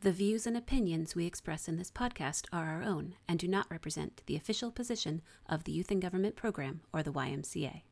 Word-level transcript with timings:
The 0.00 0.12
views 0.12 0.46
and 0.46 0.56
opinions 0.56 1.16
we 1.16 1.26
express 1.26 1.66
in 1.66 1.76
this 1.76 1.90
podcast 1.90 2.44
are 2.52 2.66
our 2.66 2.84
own 2.84 3.16
and 3.26 3.36
do 3.36 3.48
not 3.48 3.68
represent 3.68 4.22
the 4.26 4.36
official 4.36 4.70
position 4.70 5.22
of 5.48 5.64
the 5.64 5.72
Youth 5.72 5.90
and 5.90 6.00
Government 6.00 6.36
Program 6.36 6.82
or 6.92 7.02
the 7.02 7.12
YMCA. 7.12 7.82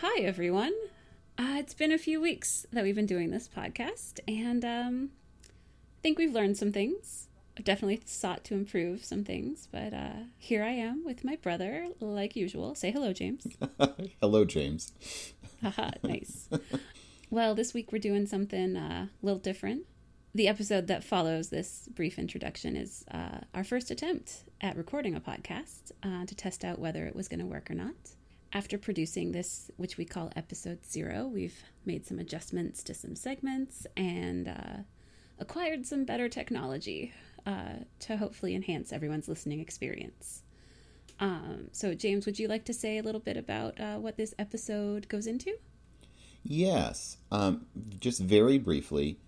Hi, 0.00 0.22
everyone. 0.22 0.72
Uh, 1.38 1.54
it's 1.58 1.72
been 1.74 1.92
a 1.92 1.98
few 1.98 2.20
weeks 2.20 2.66
that 2.72 2.82
we've 2.82 2.96
been 2.96 3.06
doing 3.06 3.30
this 3.30 3.48
podcast, 3.48 4.18
and 4.26 4.64
um, 4.64 5.10
think 6.02 6.18
we've 6.18 6.32
learned 6.32 6.56
some 6.56 6.72
things. 6.72 7.28
I've 7.58 7.64
definitely 7.64 8.00
sought 8.06 8.44
to 8.44 8.54
improve 8.54 9.04
some 9.04 9.24
things, 9.24 9.68
but 9.70 9.92
uh, 9.92 10.24
here 10.38 10.62
I 10.64 10.70
am 10.70 11.04
with 11.04 11.24
my 11.24 11.36
brother, 11.36 11.88
like 12.00 12.36
usual. 12.36 12.74
Say 12.74 12.90
hello, 12.90 13.12
James. 13.12 13.46
Hello, 14.20 14.44
James. 14.44 14.92
Haha, 15.62 15.90
nice. 16.02 16.48
well, 17.30 17.54
this 17.54 17.74
week 17.74 17.92
we're 17.92 17.98
doing 17.98 18.26
something 18.26 18.76
uh, 18.76 19.08
a 19.22 19.26
little 19.26 19.40
different. 19.40 19.82
The 20.34 20.48
episode 20.48 20.86
that 20.86 21.04
follows 21.04 21.50
this 21.50 21.88
brief 21.94 22.18
introduction 22.18 22.76
is 22.76 23.04
uh, 23.10 23.40
our 23.52 23.64
first 23.64 23.90
attempt 23.90 24.44
at 24.60 24.76
recording 24.76 25.14
a 25.16 25.20
podcast 25.20 25.90
uh, 26.02 26.24
to 26.24 26.34
test 26.34 26.64
out 26.64 26.78
whether 26.78 27.06
it 27.06 27.16
was 27.16 27.28
going 27.28 27.40
to 27.40 27.46
work 27.46 27.70
or 27.70 27.74
not. 27.74 28.14
After 28.52 28.78
producing 28.78 29.32
this, 29.32 29.70
which 29.76 29.96
we 29.96 30.04
call 30.04 30.32
episode 30.34 30.86
zero, 30.86 31.26
we've 31.26 31.62
made 31.84 32.06
some 32.06 32.18
adjustments 32.18 32.82
to 32.84 32.94
some 32.94 33.16
segments 33.16 33.86
and 33.96 34.48
uh, 34.48 34.82
acquired 35.40 35.86
some 35.86 36.04
better 36.04 36.28
technology 36.28 37.12
uh, 37.46 37.80
to 38.00 38.16
hopefully 38.16 38.54
enhance 38.54 38.92
everyone's 38.92 39.28
listening 39.28 39.60
experience. 39.60 40.42
Um, 41.18 41.68
so, 41.72 41.94
James, 41.94 42.26
would 42.26 42.38
you 42.38 42.48
like 42.48 42.64
to 42.66 42.74
say 42.74 42.98
a 42.98 43.02
little 43.02 43.20
bit 43.20 43.36
about 43.36 43.78
uh, 43.80 43.96
what 43.96 44.16
this 44.16 44.34
episode 44.38 45.08
goes 45.08 45.26
into? 45.26 45.56
Yes. 46.42 47.18
Um, 47.30 47.66
just 47.98 48.20
very 48.20 48.58
briefly, 48.58 49.18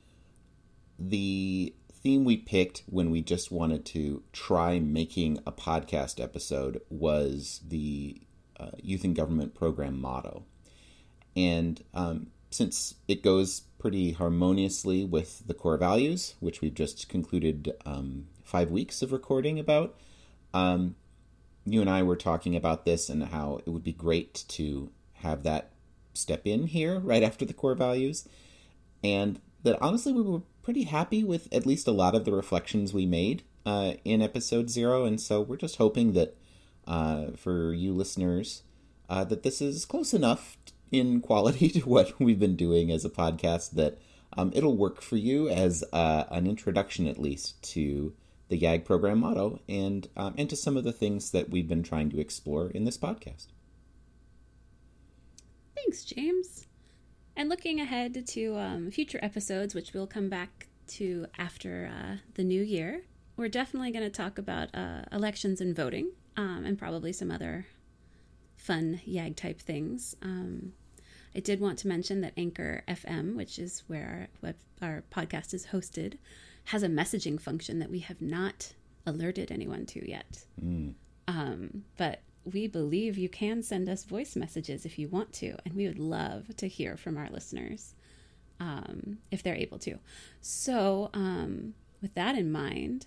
the 0.98 1.74
theme 1.92 2.24
we 2.24 2.36
picked 2.36 2.82
when 2.86 3.10
we 3.10 3.22
just 3.22 3.52
wanted 3.52 3.84
to 3.86 4.22
try 4.32 4.78
making 4.78 5.38
a 5.46 5.52
podcast 5.52 6.22
episode 6.22 6.80
was 6.88 7.60
the 7.66 8.20
uh, 8.58 8.70
Youth 8.82 9.04
and 9.04 9.14
Government 9.14 9.54
Program 9.54 10.00
motto. 10.00 10.44
And 11.36 11.82
um, 11.94 12.28
since 12.52 12.94
it 13.08 13.22
goes 13.22 13.62
pretty 13.78 14.12
harmoniously 14.12 15.04
with 15.04 15.46
the 15.46 15.54
core 15.54 15.76
values, 15.76 16.34
which 16.40 16.60
we've 16.60 16.74
just 16.74 17.08
concluded 17.08 17.72
um, 17.84 18.26
five 18.44 18.70
weeks 18.70 19.02
of 19.02 19.10
recording 19.10 19.58
about, 19.58 19.96
um, 20.54 20.94
you 21.64 21.80
and 21.80 21.90
I 21.90 22.02
were 22.02 22.16
talking 22.16 22.54
about 22.54 22.84
this 22.84 23.08
and 23.08 23.24
how 23.24 23.60
it 23.66 23.70
would 23.70 23.82
be 23.82 23.92
great 23.92 24.44
to 24.48 24.90
have 25.14 25.42
that 25.42 25.72
step 26.14 26.42
in 26.46 26.66
here 26.66 26.98
right 26.98 27.22
after 27.22 27.44
the 27.44 27.54
core 27.54 27.74
values. 27.74 28.28
And 29.02 29.40
that 29.62 29.80
honestly, 29.80 30.12
we 30.12 30.22
were 30.22 30.42
pretty 30.62 30.84
happy 30.84 31.24
with 31.24 31.52
at 31.52 31.66
least 31.66 31.88
a 31.88 31.92
lot 31.92 32.14
of 32.14 32.24
the 32.24 32.32
reflections 32.32 32.92
we 32.92 33.06
made 33.06 33.42
uh, 33.64 33.94
in 34.04 34.22
episode 34.22 34.70
zero. 34.70 35.04
And 35.04 35.20
so 35.20 35.40
we're 35.40 35.56
just 35.56 35.76
hoping 35.76 36.12
that 36.12 36.36
uh, 36.86 37.32
for 37.36 37.72
you 37.72 37.92
listeners, 37.92 38.62
uh, 39.08 39.24
that 39.24 39.42
this 39.42 39.60
is 39.62 39.84
close 39.84 40.12
enough 40.12 40.56
in 40.92 41.20
quality 41.20 41.68
to 41.70 41.80
what 41.80 42.20
we've 42.20 42.38
been 42.38 42.56
doing 42.56 42.92
as 42.92 43.04
a 43.04 43.10
podcast 43.10 43.72
that 43.72 43.98
um, 44.36 44.52
it'll 44.54 44.76
work 44.76 45.02
for 45.02 45.16
you 45.16 45.48
as 45.48 45.82
uh, 45.92 46.24
an 46.30 46.46
introduction, 46.46 47.06
at 47.06 47.18
least, 47.18 47.60
to 47.72 48.14
the 48.48 48.58
YAG 48.58 48.84
program 48.84 49.20
motto 49.20 49.60
and 49.68 50.08
um, 50.16 50.34
and 50.36 50.48
to 50.50 50.56
some 50.56 50.76
of 50.76 50.84
the 50.84 50.92
things 50.92 51.30
that 51.30 51.48
we've 51.50 51.68
been 51.68 51.82
trying 51.82 52.10
to 52.10 52.20
explore 52.20 52.68
in 52.68 52.84
this 52.84 52.98
podcast. 52.98 53.46
Thanks, 55.74 56.04
James. 56.04 56.66
And 57.34 57.48
looking 57.48 57.80
ahead 57.80 58.26
to 58.26 58.56
um, 58.58 58.90
future 58.90 59.18
episodes, 59.22 59.74
which 59.74 59.94
we'll 59.94 60.06
come 60.06 60.28
back 60.28 60.68
to 60.88 61.26
after 61.38 61.90
uh, 61.90 62.16
the 62.34 62.44
new 62.44 62.62
year, 62.62 63.04
we're 63.36 63.48
definitely 63.48 63.90
going 63.90 64.04
to 64.04 64.10
talk 64.10 64.36
about 64.36 64.68
uh, 64.74 65.02
elections 65.10 65.60
and 65.60 65.74
voting, 65.74 66.10
um, 66.36 66.64
and 66.66 66.78
probably 66.78 67.12
some 67.12 67.30
other 67.30 67.66
fun 68.56 69.00
YAG 69.06 69.34
type 69.34 69.60
things. 69.60 70.14
Um, 70.22 70.74
I 71.34 71.40
did 71.40 71.60
want 71.60 71.78
to 71.78 71.88
mention 71.88 72.20
that 72.20 72.34
Anchor 72.36 72.84
FM, 72.86 73.36
which 73.36 73.58
is 73.58 73.82
where 73.86 74.28
our, 74.42 74.48
web, 74.48 74.56
our 74.80 75.02
podcast 75.10 75.54
is 75.54 75.66
hosted, 75.66 76.18
has 76.64 76.82
a 76.82 76.88
messaging 76.88 77.40
function 77.40 77.78
that 77.78 77.90
we 77.90 78.00
have 78.00 78.20
not 78.20 78.74
alerted 79.06 79.50
anyone 79.50 79.86
to 79.86 80.08
yet. 80.08 80.44
Mm. 80.62 80.94
Um, 81.28 81.84
but 81.96 82.20
we 82.44 82.66
believe 82.66 83.16
you 83.16 83.28
can 83.28 83.62
send 83.62 83.88
us 83.88 84.04
voice 84.04 84.36
messages 84.36 84.84
if 84.84 84.98
you 84.98 85.08
want 85.08 85.32
to, 85.34 85.56
and 85.64 85.74
we 85.74 85.86
would 85.86 85.98
love 85.98 86.56
to 86.56 86.68
hear 86.68 86.96
from 86.96 87.16
our 87.16 87.28
listeners 87.30 87.94
um, 88.60 89.18
if 89.30 89.42
they're 89.42 89.54
able 89.54 89.78
to. 89.80 89.98
So, 90.40 91.10
um, 91.14 91.74
with 92.00 92.14
that 92.14 92.36
in 92.36 92.50
mind, 92.50 93.06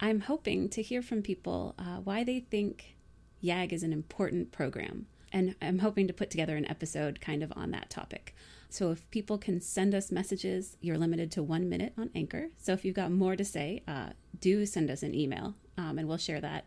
I'm 0.00 0.20
hoping 0.20 0.68
to 0.70 0.82
hear 0.82 1.02
from 1.02 1.22
people 1.22 1.74
uh, 1.78 1.98
why 1.98 2.24
they 2.24 2.40
think 2.40 2.96
YAG 3.42 3.72
is 3.72 3.82
an 3.82 3.92
important 3.92 4.50
program. 4.50 5.06
And 5.32 5.54
I'm 5.62 5.78
hoping 5.78 6.06
to 6.08 6.12
put 6.12 6.30
together 6.30 6.56
an 6.56 6.68
episode 6.68 7.20
kind 7.20 7.42
of 7.42 7.52
on 7.56 7.70
that 7.70 7.90
topic. 7.90 8.34
So 8.68 8.90
if 8.90 9.08
people 9.10 9.36
can 9.38 9.60
send 9.60 9.94
us 9.94 10.12
messages, 10.12 10.76
you're 10.80 10.98
limited 10.98 11.30
to 11.32 11.42
one 11.42 11.68
minute 11.68 11.92
on 11.98 12.10
Anchor. 12.14 12.48
So 12.58 12.72
if 12.72 12.84
you've 12.84 12.94
got 12.94 13.10
more 13.10 13.36
to 13.36 13.44
say, 13.44 13.82
uh, 13.88 14.10
do 14.40 14.64
send 14.64 14.90
us 14.90 15.02
an 15.02 15.14
email 15.14 15.54
um, 15.76 15.98
and 15.98 16.06
we'll 16.06 16.18
share 16.18 16.40
that 16.40 16.66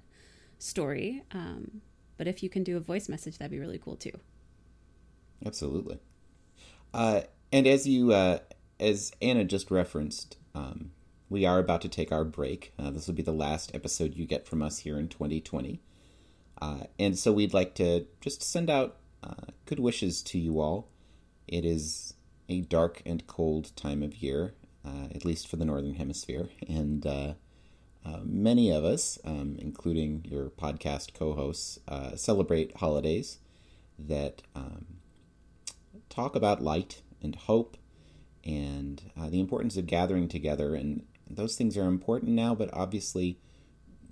story. 0.59 1.24
Um, 1.31 1.81
but 2.18 2.28
if 2.28 2.44
you 2.44 2.50
can 2.50 2.63
do 2.63 2.78
a 2.78 2.81
voice 2.81 3.09
message, 3.09 3.38
that'd 3.38 3.51
be 3.51 3.59
really 3.59 3.78
cool 3.79 3.96
too. 3.96 4.18
Absolutely. 5.45 6.00
Uh, 6.94 7.22
and 7.51 7.68
as 7.68 7.88
you, 7.88 8.12
uh, 8.13 8.40
as 8.80 9.12
Anna 9.22 9.44
just 9.44 9.72
referenced, 9.72 10.38
um, 10.53 10.91
we 11.30 11.45
are 11.45 11.59
about 11.59 11.81
to 11.81 11.90
take 11.90 12.12
our 12.12 12.24
break. 12.24 12.74
Uh, 12.78 12.91
this 12.91 13.07
will 13.07 13.16
be 13.16 13.24
the 13.24 13.31
last 13.31 13.74
episode 13.74 14.16
you 14.16 14.25
get 14.25 14.45
from 14.45 14.62
us 14.62 14.80
here 14.80 15.00
in 15.00 15.07
2020. 15.07 15.81
Uh, 16.63 16.85
and 16.97 17.19
so 17.19 17.34
we'd 17.34 17.53
like 17.53 17.75
to 17.75 18.06
just 18.22 18.41
send 18.41 18.69
out 18.69 18.96
uh, 19.22 19.51
good 19.66 19.79
wishes 19.79 20.22
to 20.22 20.40
you 20.40 20.62
all. 20.62 20.88
It 21.46 21.66
is 21.66 22.13
a 22.47 22.62
dark 22.62 23.01
and 23.06 23.28
cold 23.28 23.75
time 23.75 24.01
of 24.01 24.16
year, 24.16 24.53
uh, 24.85 25.07
at 25.13 25.25
least 25.25 25.50
for 25.50 25.57
the 25.57 25.66
Northern 25.66 25.96
Hemisphere. 25.96 26.47
And 26.66 27.06
uh, 27.06 27.34
uh, 28.06 28.19
many 28.24 28.72
of 28.72 28.85
us, 28.85 29.19
um, 29.25 29.57
including 29.59 30.25
your 30.29 30.51
podcast 30.51 31.13
co 31.13 31.34
hosts, 31.34 31.79
uh, 31.90 32.16
celebrate 32.16 32.78
holidays 32.78 33.40
that 34.00 34.41
um, 34.56 34.85
talk 36.07 36.34
about 36.34 36.63
light 36.63 37.01
and 37.22 37.35
hope 37.35 37.75
and 38.45 39.01
the 39.18 39.41
importance 39.41 39.75
of 39.75 39.85
gathering 39.85 40.30
together. 40.30 40.75
And 40.75 41.03
those 41.30 41.57
things 41.57 41.75
are 41.75 41.88
important 41.88 42.31
now, 42.31 42.56
but 42.56 42.69
obviously 42.72 43.38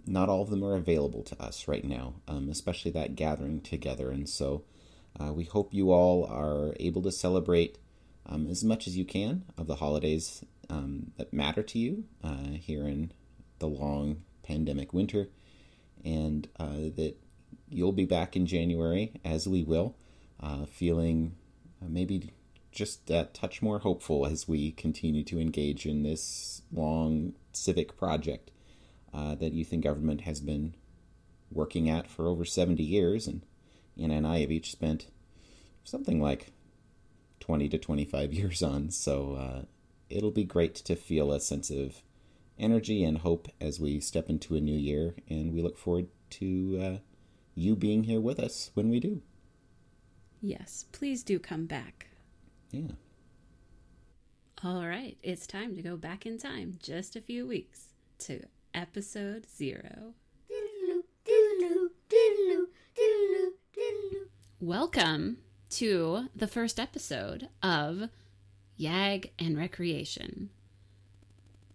not 0.05 0.29
all 0.29 0.41
of 0.41 0.49
them 0.49 0.63
are 0.63 0.75
available 0.75 1.23
to 1.23 1.41
us 1.41 1.67
right 1.67 1.83
now, 1.83 2.15
um, 2.27 2.49
especially 2.49 2.91
that 2.91 3.15
gathering 3.15 3.61
together. 3.61 4.09
And 4.11 4.27
so 4.27 4.63
uh, 5.19 5.33
we 5.33 5.43
hope 5.43 5.73
you 5.73 5.91
all 5.91 6.25
are 6.25 6.73
able 6.79 7.01
to 7.03 7.11
celebrate 7.11 7.77
um, 8.25 8.47
as 8.47 8.63
much 8.63 8.87
as 8.87 8.97
you 8.97 9.05
can 9.05 9.43
of 9.57 9.67
the 9.67 9.75
holidays 9.75 10.43
um, 10.69 11.11
that 11.17 11.33
matter 11.33 11.63
to 11.63 11.79
you 11.79 12.05
uh, 12.23 12.51
here 12.59 12.87
in 12.87 13.11
the 13.59 13.67
long 13.67 14.23
pandemic 14.43 14.93
winter, 14.93 15.29
and 16.03 16.47
uh, 16.59 16.89
that 16.95 17.15
you'll 17.69 17.91
be 17.91 18.05
back 18.05 18.35
in 18.35 18.45
January, 18.45 19.13
as 19.23 19.47
we 19.47 19.63
will, 19.63 19.95
uh, 20.41 20.65
feeling 20.65 21.35
maybe 21.81 22.31
just 22.71 23.07
that 23.07 23.33
touch 23.33 23.61
more 23.61 23.79
hopeful 23.79 24.25
as 24.25 24.47
we 24.47 24.71
continue 24.71 25.23
to 25.23 25.39
engage 25.39 25.85
in 25.85 26.03
this 26.03 26.61
long 26.71 27.33
civic 27.51 27.97
project 27.97 28.51
uh, 29.13 29.35
that 29.35 29.53
youth 29.53 29.71
and 29.71 29.83
government 29.83 30.21
has 30.21 30.39
been 30.39 30.75
working 31.51 31.89
at 31.89 32.07
for 32.07 32.27
over 32.27 32.45
70 32.45 32.81
years, 32.81 33.27
and 33.27 33.41
Anna 33.99 34.15
and 34.15 34.27
I 34.27 34.39
have 34.39 34.51
each 34.51 34.71
spent 34.71 35.07
something 35.83 36.21
like 36.21 36.51
20 37.39 37.69
to 37.69 37.77
25 37.77 38.33
years 38.33 38.63
on. 38.63 38.89
So 38.89 39.33
uh, 39.33 39.61
it'll 40.09 40.31
be 40.31 40.43
great 40.43 40.75
to 40.75 40.95
feel 40.95 41.31
a 41.31 41.39
sense 41.39 41.69
of 41.69 42.01
energy 42.57 43.03
and 43.03 43.17
hope 43.17 43.47
as 43.59 43.79
we 43.79 43.99
step 43.99 44.29
into 44.29 44.55
a 44.55 44.61
new 44.61 44.77
year, 44.77 45.15
and 45.29 45.53
we 45.53 45.61
look 45.61 45.77
forward 45.77 46.07
to 46.31 46.79
uh, 46.81 46.97
you 47.55 47.75
being 47.75 48.03
here 48.03 48.21
with 48.21 48.39
us 48.39 48.71
when 48.73 48.89
we 48.89 48.99
do. 48.99 49.21
Yes, 50.41 50.85
please 50.91 51.23
do 51.23 51.39
come 51.39 51.65
back. 51.65 52.07
Yeah. 52.71 52.93
All 54.63 54.87
right, 54.87 55.17
it's 55.23 55.47
time 55.47 55.75
to 55.75 55.81
go 55.81 55.97
back 55.97 56.25
in 56.25 56.37
time 56.37 56.77
just 56.81 57.15
a 57.15 57.21
few 57.21 57.47
weeks 57.47 57.93
to 58.19 58.43
episode 58.73 59.45
zero. 59.49 60.13
Welcome 64.59 65.37
to 65.71 66.29
the 66.35 66.47
first 66.47 66.79
episode 66.79 67.49
of 67.63 68.09
YAG 68.79 69.31
and 69.39 69.57
Recreation. 69.57 70.49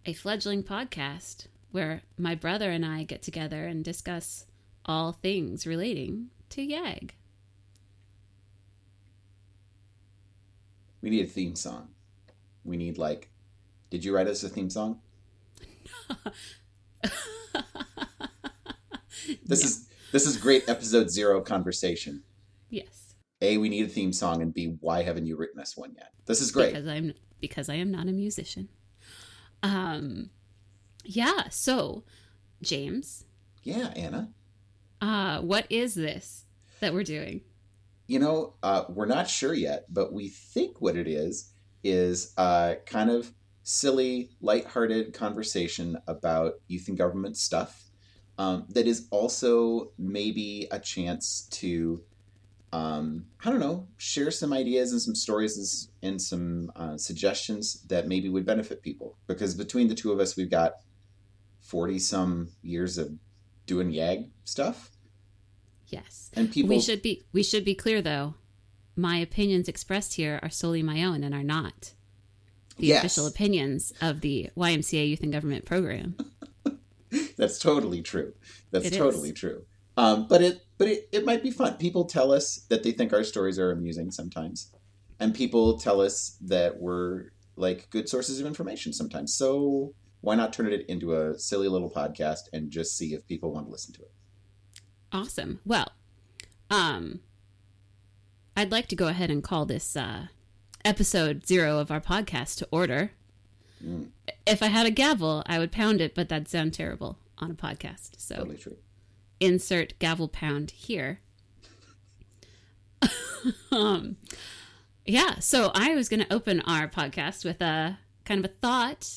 a 0.05 0.13
fledgling 0.13 0.63
podcast 0.63 1.47
where 1.73 2.03
my 2.17 2.35
brother 2.35 2.71
and 2.71 2.87
I 2.87 3.03
get 3.03 3.23
together 3.23 3.67
and 3.67 3.85
discuss 3.85 4.47
all 4.85 5.13
things 5.13 5.67
relating 5.67 6.29
to 6.51 6.63
YAG. 6.67 7.11
We 11.03 11.11
need 11.11 11.25
a 11.25 11.29
theme 11.29 11.57
song. 11.57 11.89
We 12.65 12.77
need 12.77 12.99
like 12.99 13.29
did 13.91 14.05
you 14.05 14.15
write 14.15 14.27
us 14.29 14.43
a 14.45 14.49
theme 14.49 14.71
song? 14.71 15.01
this 19.45 19.65
is 19.65 19.89
this 20.13 20.27
is 20.27 20.37
great 20.37 20.69
episode 20.69 21.11
zero 21.11 21.41
conversation. 21.41 22.23
Yes. 22.71 23.15
A, 23.43 23.59
we 23.59 23.69
need 23.69 23.87
a 23.87 23.89
theme 23.89 24.13
song, 24.13 24.41
and 24.41 24.55
B, 24.55 24.77
why 24.81 25.03
haven't 25.03 25.27
you 25.27 25.37
written 25.37 25.61
us 25.61 25.77
one 25.77 25.93
yet? 25.97 26.13
This 26.27 26.41
is 26.41 26.51
great. 26.51 26.73
Because 26.73 26.89
I'm 26.89 27.13
because 27.41 27.69
I 27.69 27.75
am 27.75 27.91
not 27.91 28.09
a 28.09 28.13
musician. 28.13 28.69
Um 29.63 30.31
yeah, 31.05 31.49
so 31.51 32.05
James, 32.63 33.25
Yeah, 33.63 33.93
Anna. 33.97 34.31
uh 35.01 35.41
what 35.41 35.67
is 35.71 35.95
this 35.95 36.45
that 36.81 36.95
we're 36.95 37.05
doing? 37.05 37.43
You 38.09 38.21
know, 38.21 38.55
uh, 38.63 38.85
we're 38.89 39.07
not 39.07 39.29
sure 39.29 39.53
yet, 39.53 39.87
but 39.93 40.13
we 40.13 40.29
think 40.29 40.81
what 40.81 40.97
it 40.97 41.09
is 41.09 41.51
is 41.83 42.33
uh, 42.37 42.77
kind 42.87 43.11
of 43.11 43.33
silly, 43.67 44.31
lighthearted 44.41 45.13
conversation 45.13 45.99
about 46.07 46.55
youth 46.69 46.87
and 46.87 46.97
government 46.97 47.37
stuff 47.37 47.83
um, 48.39 48.65
that 48.69 48.87
is 48.87 49.09
also 49.11 49.91
maybe 49.99 50.69
a 50.71 50.79
chance 50.79 51.49
to, 51.51 52.01
um, 52.73 53.27
I 53.45 53.51
don't 53.51 53.59
know, 53.59 53.89
share 53.97 54.31
some 54.31 54.53
ideas 54.53 54.93
and 54.93 55.03
some 55.03 55.17
stories 55.17 55.89
and 56.01 56.23
some 56.23 56.71
uh, 56.77 56.97
suggestions 56.97 57.83
that 57.89 58.07
maybe 58.07 58.29
would 58.29 58.47
benefit 58.47 58.83
people. 58.83 59.19
Because 59.27 59.57
between 59.57 59.89
the 59.89 59.97
two 59.97 60.13
of 60.13 60.21
us, 60.21 60.37
we've 60.37 60.49
got 60.49 60.75
40 61.63 61.99
some 61.99 62.51
years 62.63 62.99
of 62.99 63.11
doing 63.67 63.91
YAG 63.91 64.31
stuff. 64.45 64.93
Yes. 65.89 66.31
And 66.35 66.53
people. 66.53 66.69
we 66.69 66.81
should 66.81 67.03
be 67.03 67.25
we 67.33 67.43
should 67.43 67.65
be 67.65 67.75
clear 67.75 68.01
though. 68.01 68.35
My 68.95 69.17
opinions 69.19 69.69
expressed 69.69 70.15
here 70.15 70.39
are 70.41 70.51
solely 70.51 70.85
my 70.85 71.03
own 71.03 71.25
and 71.25 71.35
are 71.35 71.43
not 71.43 71.95
the 72.77 72.87
Yes. 72.89 73.05
official 73.05 73.27
opinions 73.27 73.93
of 74.01 74.21
the 74.21 74.51
YMCA 74.57 75.09
Youth 75.09 75.23
and 75.23 75.33
Government 75.33 75.65
Program. 75.65 76.17
That's 77.37 77.59
totally 77.59 78.03
true. 78.03 78.35
That's 78.71 78.87
It 78.87 78.93
is. 78.93 78.99
totally 78.99 79.33
true. 79.33 79.65
Um, 79.97 80.27
but 80.29 80.43
it 80.43 80.61
but 80.79 80.89
it, 80.89 81.09
it 81.13 81.25
might 81.25 81.43
be 81.43 81.51
fun. 81.51 81.77
People 81.79 82.05
tell 82.05 82.33
us 82.33 82.67
that 82.69 82.83
they 82.83 82.93
think 82.93 83.13
our 83.15 83.25
stories 83.25 83.59
are 83.59 83.71
amusing 83.71 84.11
sometimes. 84.11 84.71
And 85.19 85.35
people 85.35 85.79
tell 85.79 86.03
us 86.03 86.37
that 86.43 86.79
we're 86.79 87.31
like 87.57 87.89
good 87.89 88.07
sources 88.09 88.39
of 88.39 88.47
information 88.47 88.93
sometimes. 88.93 89.33
So 89.33 89.95
why 90.21 90.35
not 90.35 90.53
turn 90.53 90.71
it 90.71 90.85
into 90.89 91.15
a 91.15 91.39
silly 91.39 91.69
little 91.69 91.91
podcast 91.91 92.41
and 92.53 92.71
just 92.71 92.97
see 92.99 93.15
if 93.15 93.27
people 93.27 93.53
want 93.53 93.67
to 93.67 93.73
listen 93.73 93.95
to 93.95 94.03
it? 94.03 94.13
Awesome. 95.13 95.61
Well, 95.65 95.89
um 96.71 97.21
I'd 98.55 98.73
like 98.73 98.89
to 98.89 98.97
go 98.97 99.07
ahead 99.09 99.31
and 99.31 99.43
call 99.43 99.65
this 99.65 99.97
uh 99.97 100.27
episode 100.87 101.47
0 101.47 101.79
of 101.79 101.91
our 101.91 102.01
podcast 102.01 102.57
to 102.59 102.69
order. 102.71 103.11
Mm. 103.85 104.09
If 104.47 104.63
I 104.63 104.67
had 104.67 104.87
a 104.87 104.91
gavel, 104.91 105.43
I 105.47 105.59
would 105.59 105.73
pound 105.73 106.01
it, 106.01 106.15
but 106.15 106.29
that'd 106.29 106.49
sound 106.49 106.73
terrible 106.75 107.19
on 107.39 107.51
a 107.51 107.55
podcast. 107.55 108.19
So 108.19 108.37
Totally 108.37 108.57
true. 108.57 108.77
insert 109.41 109.99
gavel 109.99 110.29
pound 110.29 110.71
here. 110.71 111.19
um, 113.73 114.17
yeah, 115.05 115.39
so 115.41 115.71
I 115.75 115.95
was 115.95 116.09
going 116.09 116.21
to 116.25 116.33
open 116.33 116.61
our 116.63 116.89
podcast 116.89 117.45
with 117.45 117.61
a 117.61 117.99
kind 118.25 118.45
of 118.45 118.51
a 118.51 118.55
thought 118.55 119.11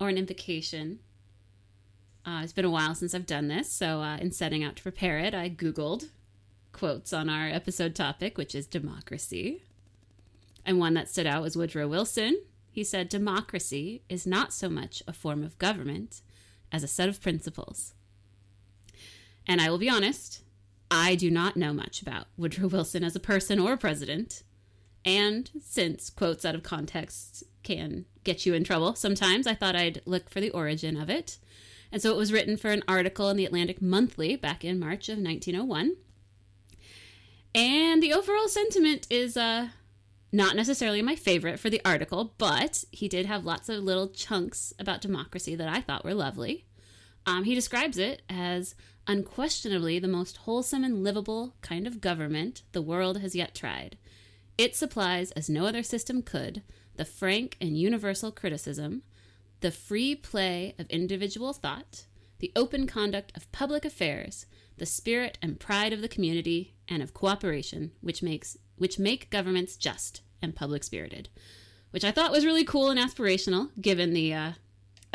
or 0.00 0.08
an 0.08 0.18
invocation. 0.18 1.00
Uh, 2.24 2.40
it's 2.42 2.52
been 2.52 2.64
a 2.64 2.70
while 2.70 2.94
since 2.94 3.14
I've 3.14 3.26
done 3.26 3.48
this, 3.48 3.70
so 3.70 4.00
uh, 4.02 4.16
in 4.18 4.32
setting 4.32 4.62
out 4.64 4.76
to 4.76 4.82
prepare 4.82 5.18
it, 5.18 5.34
I 5.34 5.48
Googled 5.48 6.10
quotes 6.72 7.12
on 7.12 7.30
our 7.30 7.48
episode 7.48 7.94
topic, 7.94 8.36
which 8.36 8.54
is 8.54 8.66
democracy. 8.66 9.62
And 10.66 10.80
one 10.80 10.94
that 10.94 11.08
stood 11.08 11.26
out 11.26 11.42
was 11.42 11.56
Woodrow 11.56 11.86
Wilson. 11.86 12.42
He 12.72 12.82
said, 12.82 13.08
Democracy 13.08 14.02
is 14.08 14.26
not 14.26 14.52
so 14.52 14.68
much 14.68 15.02
a 15.06 15.12
form 15.12 15.42
of 15.44 15.58
government 15.58 16.20
as 16.72 16.82
a 16.82 16.88
set 16.88 17.08
of 17.08 17.22
principles. 17.22 17.94
And 19.46 19.60
I 19.60 19.70
will 19.70 19.78
be 19.78 19.88
honest, 19.88 20.42
I 20.90 21.14
do 21.14 21.30
not 21.30 21.56
know 21.56 21.72
much 21.72 22.02
about 22.02 22.26
Woodrow 22.36 22.66
Wilson 22.68 23.04
as 23.04 23.14
a 23.14 23.20
person 23.20 23.60
or 23.60 23.74
a 23.74 23.78
president. 23.78 24.42
And 25.04 25.48
since 25.62 26.10
quotes 26.10 26.44
out 26.44 26.56
of 26.56 26.64
context 26.64 27.44
can 27.62 28.06
get 28.24 28.44
you 28.44 28.54
in 28.54 28.64
trouble 28.64 28.96
sometimes, 28.96 29.46
I 29.46 29.54
thought 29.54 29.76
I'd 29.76 30.02
look 30.04 30.28
for 30.28 30.40
the 30.40 30.50
origin 30.50 30.96
of 30.96 31.08
it. 31.08 31.38
And 31.92 32.02
so 32.02 32.10
it 32.10 32.16
was 32.16 32.32
written 32.32 32.56
for 32.56 32.72
an 32.72 32.82
article 32.88 33.30
in 33.30 33.36
the 33.36 33.44
Atlantic 33.44 33.80
Monthly 33.80 34.34
back 34.34 34.64
in 34.64 34.80
March 34.80 35.08
of 35.08 35.18
1901. 35.18 35.96
And 37.54 38.02
the 38.02 38.12
overall 38.12 38.48
sentiment 38.48 39.06
is 39.08 39.36
uh, 39.36 39.68
not 40.36 40.54
necessarily 40.54 41.00
my 41.00 41.16
favorite 41.16 41.58
for 41.58 41.70
the 41.70 41.80
article, 41.82 42.34
but 42.36 42.84
he 42.92 43.08
did 43.08 43.24
have 43.24 43.46
lots 43.46 43.70
of 43.70 43.82
little 43.82 44.08
chunks 44.08 44.74
about 44.78 45.00
democracy 45.00 45.54
that 45.54 45.66
I 45.66 45.80
thought 45.80 46.04
were 46.04 46.12
lovely. 46.12 46.66
Um, 47.24 47.44
he 47.44 47.54
describes 47.54 47.96
it 47.96 48.20
as 48.28 48.74
unquestionably 49.06 49.98
the 49.98 50.08
most 50.08 50.36
wholesome 50.38 50.84
and 50.84 51.02
livable 51.02 51.54
kind 51.62 51.86
of 51.86 52.02
government 52.02 52.62
the 52.72 52.82
world 52.82 53.18
has 53.20 53.34
yet 53.34 53.54
tried. 53.54 53.96
It 54.58 54.76
supplies, 54.76 55.30
as 55.32 55.48
no 55.48 55.64
other 55.64 55.82
system 55.82 56.20
could, 56.20 56.62
the 56.96 57.06
frank 57.06 57.56
and 57.58 57.78
universal 57.78 58.30
criticism, 58.30 59.04
the 59.60 59.70
free 59.70 60.14
play 60.14 60.74
of 60.78 60.86
individual 60.90 61.54
thought, 61.54 62.04
the 62.40 62.52
open 62.54 62.86
conduct 62.86 63.32
of 63.34 63.50
public 63.52 63.86
affairs, 63.86 64.44
the 64.76 64.84
spirit 64.84 65.38
and 65.40 65.58
pride 65.58 65.94
of 65.94 66.02
the 66.02 66.08
community, 66.08 66.74
and 66.88 67.02
of 67.02 67.14
cooperation, 67.14 67.92
which 68.02 68.22
makes 68.22 68.58
which 68.76 68.98
make 68.98 69.30
governments 69.30 69.74
just 69.74 70.20
and 70.42 70.54
public 70.54 70.84
spirited. 70.84 71.28
Which 71.90 72.04
I 72.04 72.10
thought 72.10 72.32
was 72.32 72.44
really 72.44 72.64
cool 72.64 72.90
and 72.90 72.98
aspirational, 73.00 73.70
given 73.80 74.12
the 74.12 74.34
uh, 74.34 74.52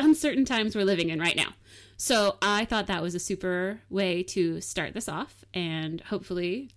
uncertain 0.00 0.44
times 0.44 0.74
we're 0.74 0.84
living 0.84 1.10
in 1.10 1.20
right 1.20 1.36
now. 1.36 1.54
So 1.96 2.36
I 2.42 2.64
thought 2.64 2.88
that 2.88 3.02
was 3.02 3.14
a 3.14 3.20
super 3.20 3.80
way 3.88 4.22
to 4.24 4.60
start 4.60 4.94
this 4.94 5.08
off, 5.08 5.44
and 5.54 6.00
hopefully 6.00 6.70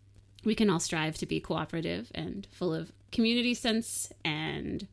we 0.43 0.53
can 0.53 0.69
all 0.69 0.79
strive 0.79 1.17
to 1.17 1.25
be 1.25 1.39
cooperative 1.39 2.11
and 2.13 2.47
full 2.51 2.73
of 2.73 2.91
community 3.11 3.53
sense 3.53 4.11
and 4.23 4.87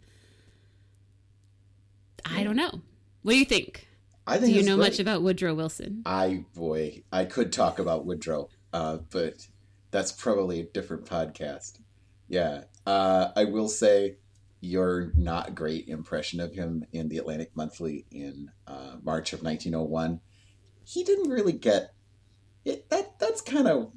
I 2.24 2.44
don't 2.44 2.56
know. 2.56 2.80
What 3.22 3.32
do 3.32 3.38
you 3.38 3.44
think? 3.44 3.88
I 4.26 4.38
Do 4.38 4.44
think 4.44 4.56
you 4.56 4.62
know 4.62 4.76
great. 4.76 4.90
much 4.90 4.98
about 5.00 5.22
Woodrow 5.22 5.54
Wilson? 5.54 6.02
I 6.06 6.44
boy, 6.54 7.02
I 7.12 7.24
could 7.24 7.52
talk 7.52 7.78
about 7.78 8.06
Woodrow, 8.06 8.48
uh, 8.72 8.98
but 9.10 9.46
that's 9.90 10.12
probably 10.12 10.60
a 10.60 10.64
different 10.64 11.04
podcast. 11.04 11.80
Yeah, 12.28 12.62
uh, 12.86 13.28
I 13.36 13.44
will 13.44 13.68
say 13.68 14.16
your 14.60 15.12
not 15.16 15.54
great 15.54 15.88
impression 15.88 16.40
of 16.40 16.54
him 16.54 16.84
in 16.92 17.08
the 17.08 17.18
Atlantic 17.18 17.50
Monthly 17.54 18.06
in 18.10 18.50
uh, 18.66 18.96
March 19.02 19.32
of 19.32 19.42
1901. 19.42 20.20
He 20.84 21.02
didn't 21.04 21.30
really 21.30 21.52
get 21.52 21.94
it. 22.64 22.88
That 22.90 23.18
that's 23.18 23.40
kind 23.40 23.66
of 23.68 23.92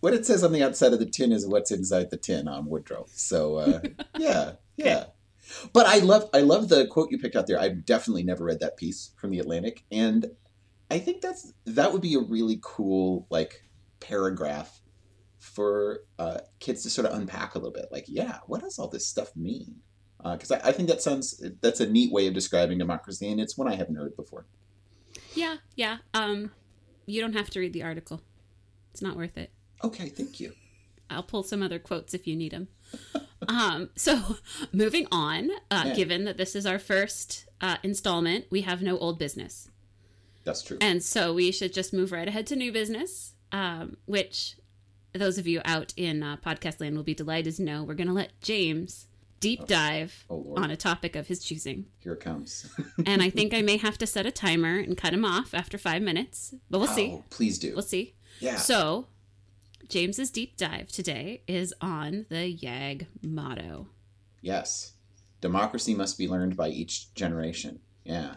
what 0.00 0.14
it 0.14 0.26
says 0.26 0.44
on 0.44 0.52
the 0.52 0.62
outside 0.62 0.92
of 0.92 0.98
the 0.98 1.06
tin 1.06 1.32
is 1.32 1.46
what's 1.46 1.70
inside 1.70 2.10
the 2.10 2.16
tin 2.16 2.46
on 2.46 2.66
Woodrow. 2.66 3.06
So 3.08 3.56
uh, 3.56 3.80
yeah, 4.18 4.52
yeah. 4.76 5.06
But 5.72 5.86
I 5.86 5.98
love 5.98 6.30
I 6.32 6.40
love 6.40 6.68
the 6.68 6.86
quote 6.86 7.10
you 7.10 7.18
picked 7.18 7.36
out 7.36 7.46
there. 7.46 7.58
I've 7.58 7.84
definitely 7.84 8.22
never 8.22 8.44
read 8.44 8.60
that 8.60 8.76
piece 8.76 9.10
from 9.16 9.30
the 9.30 9.40
Atlantic, 9.40 9.84
and 9.90 10.26
I 10.90 10.98
think 10.98 11.20
that's 11.20 11.52
that 11.66 11.92
would 11.92 12.02
be 12.02 12.14
a 12.14 12.20
really 12.20 12.60
cool 12.62 13.26
like 13.30 13.64
paragraph 14.00 14.80
for 15.44 16.00
uh, 16.18 16.38
kids 16.58 16.82
to 16.82 16.90
sort 16.90 17.06
of 17.06 17.14
unpack 17.14 17.54
a 17.54 17.58
little 17.58 17.72
bit. 17.72 17.88
Like, 17.92 18.06
yeah, 18.08 18.38
what 18.46 18.62
does 18.62 18.78
all 18.78 18.88
this 18.88 19.06
stuff 19.06 19.36
mean? 19.36 19.76
Because 20.22 20.50
I, 20.50 20.60
I 20.64 20.72
think 20.72 20.88
that 20.88 21.02
sounds 21.02 21.42
that's 21.60 21.80
a 21.80 21.86
neat 21.88 22.10
way 22.10 22.26
of 22.26 22.32
describing 22.32 22.78
democracy, 22.78 23.30
and 23.30 23.38
it's 23.38 23.58
one 23.58 23.68
I 23.68 23.74
haven't 23.74 23.96
heard 23.96 24.16
before. 24.16 24.46
Yeah, 25.34 25.56
yeah. 25.76 25.98
Um, 26.14 26.52
you 27.04 27.20
don't 27.20 27.34
have 27.34 27.50
to 27.50 27.60
read 27.60 27.74
the 27.74 27.82
article. 27.82 28.22
It's 28.90 29.02
not 29.02 29.16
worth 29.18 29.36
it. 29.36 29.50
Okay, 29.82 30.08
thank 30.08 30.40
you. 30.40 30.54
I'll 31.10 31.22
pull 31.22 31.42
some 31.42 31.62
other 31.62 31.78
quotes 31.78 32.14
if 32.14 32.26
you 32.26 32.36
need 32.36 32.52
them. 32.52 32.68
um, 33.48 33.90
so, 33.96 34.36
moving 34.72 35.06
on, 35.12 35.50
uh, 35.70 35.84
Yeah. 35.88 35.94
given 35.94 36.24
that 36.24 36.38
this 36.38 36.56
is 36.56 36.64
our 36.64 36.78
first 36.78 37.46
uh, 37.60 37.76
installment, 37.82 38.46
we 38.50 38.62
have 38.62 38.80
no 38.80 38.96
old 38.96 39.18
business. 39.18 39.68
That's 40.44 40.62
true. 40.62 40.78
And 40.80 41.02
so 41.02 41.34
we 41.34 41.52
should 41.52 41.74
just 41.74 41.92
move 41.92 42.12
right 42.12 42.28
ahead 42.28 42.46
to 42.46 42.56
new 42.56 42.72
business, 42.72 43.34
um, 43.52 43.98
which 44.06 44.56
those 45.14 45.38
of 45.38 45.46
you 45.46 45.60
out 45.64 45.92
in 45.96 46.22
uh, 46.22 46.36
podcast 46.44 46.80
land 46.80 46.96
will 46.96 47.04
be 47.04 47.14
delighted 47.14 47.56
to 47.56 47.62
know. 47.62 47.82
We're 47.84 47.94
going 47.94 48.08
to 48.08 48.12
let 48.12 48.38
James 48.40 49.06
deep 49.40 49.66
dive 49.66 50.24
Oh, 50.30 50.54
on 50.56 50.70
a 50.70 50.76
topic 50.76 51.14
of 51.16 51.26
his 51.28 51.44
choosing. 51.44 51.86
Here 52.00 52.14
it 52.14 52.20
comes. 52.20 52.70
And 53.06 53.22
I 53.22 53.30
think 53.30 53.52
I 53.52 53.60
may 53.62 53.76
have 53.76 53.98
to 53.98 54.06
set 54.06 54.26
a 54.26 54.30
timer 54.30 54.78
and 54.78 54.96
cut 54.96 55.12
him 55.12 55.24
off 55.24 55.52
after 55.54 55.76
five 55.78 56.02
minutes, 56.02 56.54
but 56.70 56.78
we'll 56.78 56.88
see. 56.88 57.08
Oh, 57.12 57.24
please 57.30 57.58
do. 57.58 57.72
We'll 57.74 57.82
see. 57.82 58.14
Yeah. 58.40 58.56
So, 58.56 59.06
James's 59.88 60.30
deep 60.30 60.56
dive 60.56 60.88
today 60.90 61.42
is 61.46 61.74
on 61.80 62.26
the 62.30 62.56
YAG 62.56 63.06
motto. 63.22 63.88
Yes. 64.40 64.92
Democracy 65.42 65.94
must 65.94 66.16
be 66.16 66.26
learned 66.26 66.56
by 66.56 66.68
each 66.70 67.12
generation. 67.14 67.80
Yeah. 68.04 68.36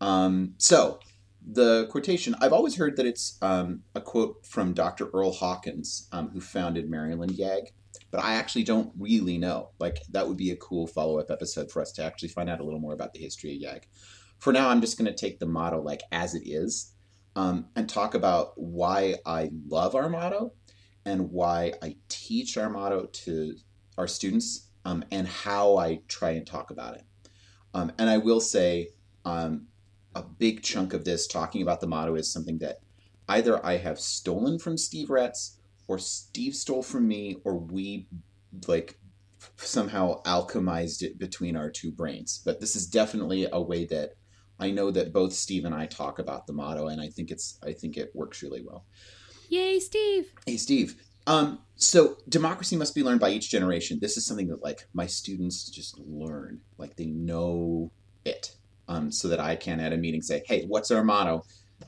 Um, 0.00 0.54
so 0.58 0.98
the 1.46 1.86
quotation 1.86 2.34
I've 2.40 2.52
always 2.52 2.76
heard 2.76 2.96
that 2.96 3.06
it's 3.06 3.38
um, 3.40 3.82
a 3.94 4.00
quote 4.00 4.44
from 4.44 4.74
Dr. 4.74 5.08
Earl 5.14 5.32
Hawkins, 5.32 6.08
um, 6.10 6.30
who 6.30 6.40
founded 6.40 6.90
Maryland 6.90 7.32
YAG, 7.32 7.68
but 8.10 8.22
I 8.22 8.34
actually 8.34 8.64
don't 8.64 8.92
really 8.98 9.38
know. 9.38 9.70
Like 9.78 9.98
that 10.10 10.26
would 10.26 10.36
be 10.36 10.50
a 10.50 10.56
cool 10.56 10.86
follow 10.86 11.18
up 11.20 11.30
episode 11.30 11.70
for 11.70 11.80
us 11.80 11.92
to 11.92 12.04
actually 12.04 12.30
find 12.30 12.50
out 12.50 12.60
a 12.60 12.64
little 12.64 12.80
more 12.80 12.94
about 12.94 13.14
the 13.14 13.20
history 13.20 13.54
of 13.54 13.62
YAG. 13.62 13.82
For 14.38 14.52
now, 14.52 14.68
I'm 14.68 14.80
just 14.80 14.98
going 14.98 15.06
to 15.06 15.14
take 15.14 15.38
the 15.38 15.46
motto 15.46 15.80
like 15.80 16.02
as 16.10 16.34
it 16.34 16.42
is 16.44 16.92
um, 17.36 17.66
and 17.76 17.88
talk 17.88 18.14
about 18.14 18.52
why 18.56 19.16
I 19.24 19.50
love 19.68 19.94
our 19.94 20.08
motto 20.08 20.52
and 21.04 21.30
why 21.30 21.74
I 21.80 21.96
teach 22.08 22.56
our 22.58 22.68
motto 22.68 23.06
to 23.06 23.54
our 23.96 24.08
students 24.08 24.68
um, 24.84 25.04
and 25.10 25.26
how 25.26 25.76
I 25.76 26.00
try 26.08 26.30
and 26.30 26.46
talk 26.46 26.70
about 26.70 26.96
it. 26.96 27.04
Um, 27.72 27.92
and 27.98 28.10
I 28.10 28.18
will 28.18 28.40
say, 28.40 28.88
um, 29.24 29.68
a 30.16 30.22
big 30.22 30.62
chunk 30.62 30.94
of 30.94 31.04
this 31.04 31.26
talking 31.26 31.60
about 31.60 31.80
the 31.80 31.86
motto 31.86 32.14
is 32.14 32.32
something 32.32 32.58
that 32.58 32.78
either 33.28 33.64
I 33.64 33.76
have 33.76 34.00
stolen 34.00 34.58
from 34.58 34.78
Steve 34.78 35.10
Retz 35.10 35.58
or 35.88 35.98
Steve 35.98 36.54
stole 36.54 36.82
from 36.82 37.06
me 37.06 37.36
or 37.44 37.58
we 37.58 38.08
like 38.66 38.98
somehow 39.56 40.22
alchemized 40.22 41.02
it 41.02 41.18
between 41.18 41.54
our 41.54 41.70
two 41.70 41.92
brains. 41.92 42.40
But 42.44 42.60
this 42.60 42.74
is 42.74 42.86
definitely 42.86 43.46
a 43.52 43.60
way 43.60 43.84
that 43.86 44.12
I 44.58 44.70
know 44.70 44.90
that 44.90 45.12
both 45.12 45.34
Steve 45.34 45.66
and 45.66 45.74
I 45.74 45.84
talk 45.84 46.18
about 46.18 46.46
the 46.46 46.54
motto 46.54 46.88
and 46.88 46.98
I 46.98 47.08
think 47.08 47.30
it's 47.30 47.58
I 47.62 47.74
think 47.74 47.98
it 47.98 48.10
works 48.14 48.42
really 48.42 48.64
well. 48.66 48.86
Yay, 49.50 49.78
Steve. 49.80 50.32
Hey 50.46 50.56
Steve. 50.56 50.96
Um, 51.26 51.58
so 51.74 52.16
democracy 52.28 52.76
must 52.76 52.94
be 52.94 53.02
learned 53.02 53.20
by 53.20 53.30
each 53.30 53.50
generation. 53.50 53.98
This 54.00 54.16
is 54.16 54.24
something 54.24 54.48
that 54.48 54.62
like 54.62 54.86
my 54.94 55.06
students 55.06 55.68
just 55.68 55.98
learn. 55.98 56.62
Like 56.78 56.96
they 56.96 57.06
know 57.06 57.92
it 58.24 58.56
um, 58.88 59.10
so 59.10 59.28
that 59.28 59.40
I 59.40 59.56
can 59.56 59.80
at 59.80 59.92
a 59.92 59.96
meeting 59.96 60.22
say, 60.22 60.42
"Hey, 60.46 60.64
what's 60.66 60.90
our 60.90 61.04
motto?" 61.04 61.44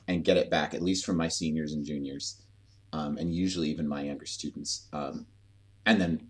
and 0.07 0.23
get 0.23 0.37
it 0.37 0.51
back 0.51 0.73
at 0.73 0.83
least 0.83 1.05
from 1.05 1.17
my 1.17 1.27
seniors 1.27 1.73
and 1.73 1.83
juniors, 1.83 2.41
um, 2.93 3.17
and 3.17 3.33
usually 3.33 3.69
even 3.69 3.87
my 3.87 4.01
younger 4.03 4.25
students. 4.25 4.87
Um, 4.93 5.25
and 5.85 5.99
then, 5.99 6.27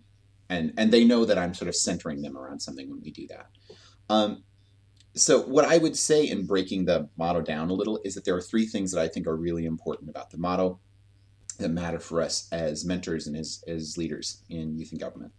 and 0.48 0.72
and 0.76 0.92
they 0.92 1.04
know 1.04 1.24
that 1.24 1.38
I'm 1.38 1.54
sort 1.54 1.68
of 1.68 1.76
centering 1.76 2.22
them 2.22 2.36
around 2.36 2.60
something 2.60 2.88
when 2.88 3.00
we 3.02 3.10
do 3.10 3.26
that. 3.28 3.46
Um, 4.08 4.44
so 5.14 5.42
what 5.42 5.64
I 5.64 5.78
would 5.78 5.96
say 5.96 6.24
in 6.28 6.46
breaking 6.46 6.84
the 6.84 7.08
motto 7.16 7.40
down 7.40 7.70
a 7.70 7.74
little 7.74 8.00
is 8.04 8.14
that 8.14 8.24
there 8.24 8.36
are 8.36 8.40
three 8.40 8.66
things 8.66 8.92
that 8.92 9.00
I 9.00 9.08
think 9.08 9.26
are 9.26 9.36
really 9.36 9.66
important 9.66 10.08
about 10.08 10.30
the 10.30 10.38
motto 10.38 10.78
that 11.58 11.68
matter 11.68 11.98
for 11.98 12.22
us 12.22 12.48
as 12.52 12.84
mentors 12.84 13.26
and 13.26 13.36
as, 13.36 13.62
as 13.66 13.98
leaders 13.98 14.42
in 14.48 14.78
youth 14.78 14.92
and 14.92 15.00
government. 15.00 15.32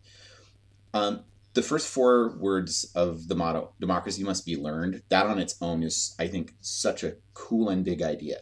Um, 0.94 1.24
the 1.54 1.62
first 1.62 1.88
four 1.88 2.38
words 2.38 2.90
of 2.96 3.28
the 3.28 3.36
motto 3.36 3.74
democracy 3.80 4.24
must 4.24 4.46
be 4.46 4.56
learned 4.56 5.02
that 5.10 5.26
on 5.26 5.40
its 5.40 5.56
own 5.62 5.84
is 5.84 6.16
i 6.20 6.28
think 6.28 6.54
such 6.62 7.04
a 7.04 7.16
cool 7.34 7.70
and 7.70 7.84
big 7.84 8.02
idea. 8.02 8.38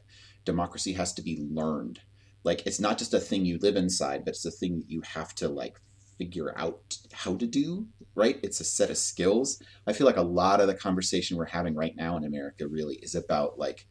Democracy 0.46 0.94
has 0.94 1.14
to 1.14 1.22
be 1.22 1.48
learned. 1.52 2.00
Like 2.44 2.66
it's 2.66 2.80
not 2.80 2.98
just 2.98 3.14
a 3.14 3.20
thing 3.20 3.46
you 3.46 3.58
live 3.60 3.76
inside 3.76 4.26
but 4.26 4.34
it's 4.36 4.46
a 4.46 4.52
thing 4.52 4.80
that 4.80 4.90
you 4.90 5.02
have 5.02 5.34
to 5.36 5.48
like 5.48 5.80
figure 6.18 6.54
out 6.58 6.98
how 7.14 7.36
to 7.36 7.48
do 7.48 7.88
right? 8.16 8.40
It's 8.44 8.60
a 8.60 8.66
set 8.66 8.90
of 8.90 8.98
skills. 8.98 9.62
I 9.88 9.94
feel 9.94 10.06
like 10.06 10.18
a 10.18 10.22
lot 10.22 10.60
of 10.60 10.68
the 10.68 10.74
conversation 10.74 11.38
we're 11.38 11.46
having 11.46 11.76
right 11.76 11.96
now 11.96 12.18
in 12.18 12.24
america 12.26 12.68
really 12.68 12.96
is 12.96 13.16
about 13.16 13.58
like 13.58 13.86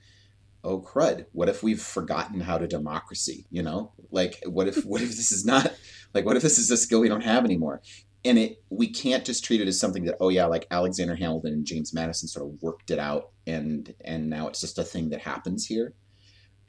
oh 0.65 0.81
crud 0.81 1.25
what 1.33 1.49
if 1.49 1.63
we've 1.63 1.81
forgotten 1.81 2.41
how 2.41 2.59
to 2.59 2.67
democracy 2.67 3.47
you 3.51 3.63
know? 3.63 3.93
Like 4.11 4.43
what 4.47 4.69
if 4.69 4.85
what 4.85 5.03
if 5.03 5.11
this 5.11 5.33
is 5.33 5.45
not 5.45 5.73
like 6.15 6.25
what 6.25 6.37
if 6.37 6.43
this 6.43 6.59
is 6.59 6.71
a 6.71 6.77
skill 6.77 7.01
we 7.01 7.09
don't 7.09 7.23
have 7.23 7.45
anymore 7.45 7.81
and 8.25 8.39
it 8.39 8.63
we 8.71 8.89
can't 8.89 9.25
just 9.25 9.45
treat 9.45 9.61
it 9.61 9.69
as 9.69 9.79
something 9.79 10.05
that 10.05 10.17
oh 10.21 10.29
yeah 10.29 10.47
like 10.47 10.67
alexander 10.71 11.15
hamilton 11.15 11.53
and 11.53 11.67
james 11.67 11.95
madison 11.95 12.29
sort 12.29 12.47
of 12.47 12.63
worked 12.63 12.91
it 12.91 12.99
out 12.99 13.31
and 13.47 13.95
and 14.05 14.29
now 14.29 14.49
it's 14.49 14.61
just 14.61 14.79
a 14.79 14.85
thing 14.85 15.11
that 15.11 15.23
happens 15.23 15.67
here. 15.67 15.95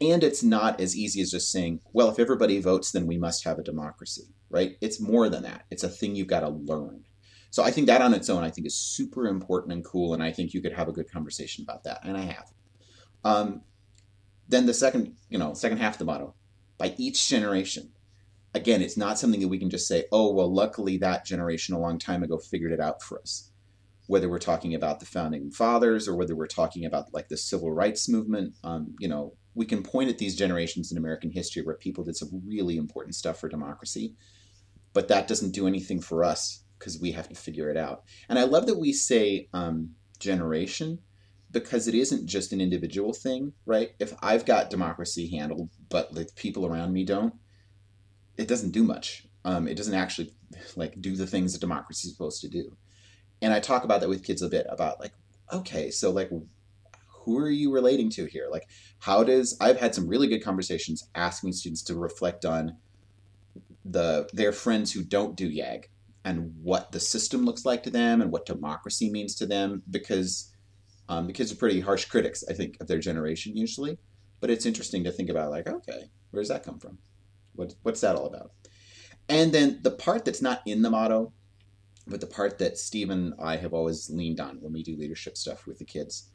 And 0.02 0.24
it's 0.24 0.42
not 0.42 0.80
as 0.80 0.96
easy 0.96 1.22
as 1.22 1.32
just 1.32 1.52
saying 1.52 1.82
well 1.92 2.10
if 2.10 2.20
everybody 2.20 2.60
votes 2.62 2.92
then 2.92 3.06
we 3.06 3.18
must 3.18 3.44
have 3.44 3.60
a 3.60 3.64
democracy 3.64 4.34
right? 4.52 4.78
It's 4.82 5.00
more 5.00 5.30
than 5.30 5.44
that. 5.44 5.66
It's 5.70 5.84
a 5.84 5.90
thing 5.90 6.16
you've 6.16 6.26
got 6.28 6.40
to 6.40 6.50
learn. 6.50 7.04
So 7.52 7.64
i 7.64 7.72
think 7.72 7.88
that 7.88 8.02
on 8.02 8.14
its 8.14 8.30
own 8.30 8.44
i 8.44 8.50
think 8.52 8.68
is 8.68 8.80
super 8.80 9.28
important 9.28 9.74
and 9.74 9.84
cool 9.84 10.14
and 10.14 10.24
i 10.24 10.32
think 10.32 10.54
you 10.54 10.62
could 10.62 10.74
have 10.74 10.88
a 10.88 10.94
good 10.94 11.12
conversation 11.12 11.64
about 11.64 11.84
that 11.84 12.00
and 12.04 12.16
i 12.16 12.22
have. 12.22 12.46
Um, 13.26 13.62
then 14.48 14.66
the 14.66 14.74
second 14.74 15.16
you 15.30 15.38
know 15.38 15.54
second 15.54 15.80
half 15.80 15.96
of 15.96 16.00
the 16.00 16.06
motto 16.06 16.36
by 16.78 16.96
each 16.98 17.28
generation 17.28 17.92
again, 18.54 18.82
it's 18.82 18.98
not 18.98 19.20
something 19.20 19.42
that 19.42 19.48
we 19.48 19.60
can 19.60 19.70
just 19.70 19.88
say, 19.88 20.06
oh, 20.12 20.34
well, 20.34 20.54
luckily 20.54 20.98
that 20.98 21.26
generation 21.26 21.76
a 21.76 21.80
long 21.80 22.00
time 22.00 22.24
ago 22.24 22.38
figured 22.38 22.72
it 22.72 22.80
out 22.80 23.02
for 23.02 23.20
us. 23.20 23.52
Whether 24.08 24.30
we're 24.30 24.40
talking 24.40 24.74
about 24.74 25.00
the 25.00 25.06
founding 25.06 25.52
fathers 25.52 26.08
or 26.08 26.16
whether 26.16 26.36
we're 26.36 26.48
talking 26.48 26.86
about 26.86 27.14
like 27.14 27.30
the 27.30 27.38
civil 27.38 27.72
rights 27.72 28.10
movement, 28.10 28.56
um, 28.64 28.96
you 29.00 29.08
know, 29.08 29.34
we 29.54 29.66
can 29.66 29.84
point 29.84 30.10
at 30.10 30.18
these 30.18 30.36
generations 30.36 30.92
in 30.92 30.98
American 30.98 31.32
history 31.32 31.62
where 31.62 31.76
people 31.76 32.04
did 32.04 32.16
some 32.16 32.42
really 32.46 32.78
important 32.78 33.16
stuff 33.16 33.40
for 33.40 33.50
democracy, 33.50 34.16
but 34.94 35.08
that 35.10 35.28
doesn't 35.28 35.52
do 35.52 35.68
anything 35.68 36.02
for 36.02 36.24
us 36.24 36.64
because 36.78 37.00
we 37.00 37.12
have 37.12 37.30
to 37.30 37.36
figure 37.36 37.70
it 37.70 37.78
out. 37.78 38.04
And 38.30 38.40
I 38.40 38.44
love 38.46 38.66
that 38.68 38.80
we 38.80 38.94
say 38.94 39.50
um, 39.54 39.92
generation 40.18 41.00
because 41.52 41.88
it 41.88 41.96
isn't 41.96 42.28
just 42.28 42.54
an 42.54 42.62
individual 42.62 43.14
thing, 43.14 43.54
right? 43.66 43.92
If 44.00 44.14
I've 44.22 44.46
got 44.46 44.70
democracy 44.70 45.30
handled, 45.30 45.70
but 45.90 46.14
the 46.14 46.28
people 46.36 46.66
around 46.66 46.94
me 46.94 47.04
don't, 47.04 47.34
it 48.40 48.48
doesn't 48.48 48.72
do 48.72 48.84
much. 48.84 49.28
Um, 49.44 49.68
it 49.68 49.76
doesn't 49.76 49.94
actually 49.94 50.34
like 50.76 51.00
do 51.02 51.16
the 51.16 51.28
things 51.28 51.54
that 51.54 51.60
democracy 51.60 52.08
is 52.08 52.14
supposed 52.14 52.42
to 52.42 52.50
do. 52.50 52.78
And 53.42 53.54
I 53.54 53.60
talk 53.60 53.84
about 53.84 54.00
that 54.02 54.10
with 54.10 54.24
kids 54.24 54.42
a 54.42 54.50
bit 54.50 54.66
about 54.70 55.00
like, 55.00 55.12
okay, 55.52 55.92
so 55.92 56.10
like, 56.10 56.30
who 57.08 57.38
are 57.38 57.50
you 57.50 57.72
relating 57.72 58.10
to 58.12 58.26
here? 58.26 58.48
Like, 58.50 58.68
how 59.00 59.24
does 59.24 59.58
I've 59.60 59.80
had 59.80 59.94
some 59.94 60.08
really 60.08 60.28
good 60.28 60.44
conversations 60.44 61.08
asking 61.16 61.54
students 61.54 61.84
to 61.84 61.96
reflect 61.96 62.46
on 62.46 62.78
the 63.84 64.30
their 64.34 64.52
friends 64.52 64.94
who 64.94 65.04
don't 65.04 65.36
do 65.36 65.50
YAG 65.50 65.86
and 66.24 66.54
what 66.62 66.92
the 66.92 67.00
system 67.00 67.46
looks 67.46 67.66
like 67.66 67.84
to 67.84 67.90
them 67.90 68.22
and 68.22 68.32
what 68.32 68.46
democracy 68.46 69.10
means 69.10 69.36
to 69.36 69.46
them 69.46 69.84
because 69.90 70.54
um, 71.10 71.28
the 71.28 71.34
kids 71.34 71.52
are 71.52 71.56
pretty 71.56 71.82
harsh 71.82 72.06
critics, 72.06 72.44
I 72.50 72.54
think, 72.54 72.78
of 72.80 72.88
their 72.88 73.00
generation 73.00 73.58
usually. 73.58 73.98
But 74.40 74.50
it's 74.50 74.66
interesting 74.66 75.04
to 75.04 75.12
think 75.12 75.30
about 75.30 75.52
like, 75.52 75.68
okay, 75.68 76.10
where 76.32 76.42
does 76.42 76.50
that 76.50 76.64
come 76.64 76.80
from? 76.80 77.00
What, 77.60 77.76
what's 77.84 78.02
that 78.02 78.16
all 78.16 78.26
about? 78.26 78.54
And 79.28 79.52
then 79.52 79.80
the 79.84 79.92
part 79.92 80.24
that's 80.24 80.42
not 80.42 80.62
in 80.66 80.82
the 80.82 80.90
motto, 80.90 81.34
but 82.08 82.22
the 82.22 82.28
part 82.28 82.58
that 82.60 82.78
Steve 82.78 83.10
and 83.10 83.34
I 83.38 83.58
have 83.58 83.74
always 83.74 84.10
leaned 84.10 84.40
on 84.40 84.58
when 84.62 84.72
we 84.72 84.82
do 84.82 84.96
leadership 84.96 85.38
stuff 85.38 85.68
with 85.68 85.78
the 85.78 85.86
kids, 85.86 86.32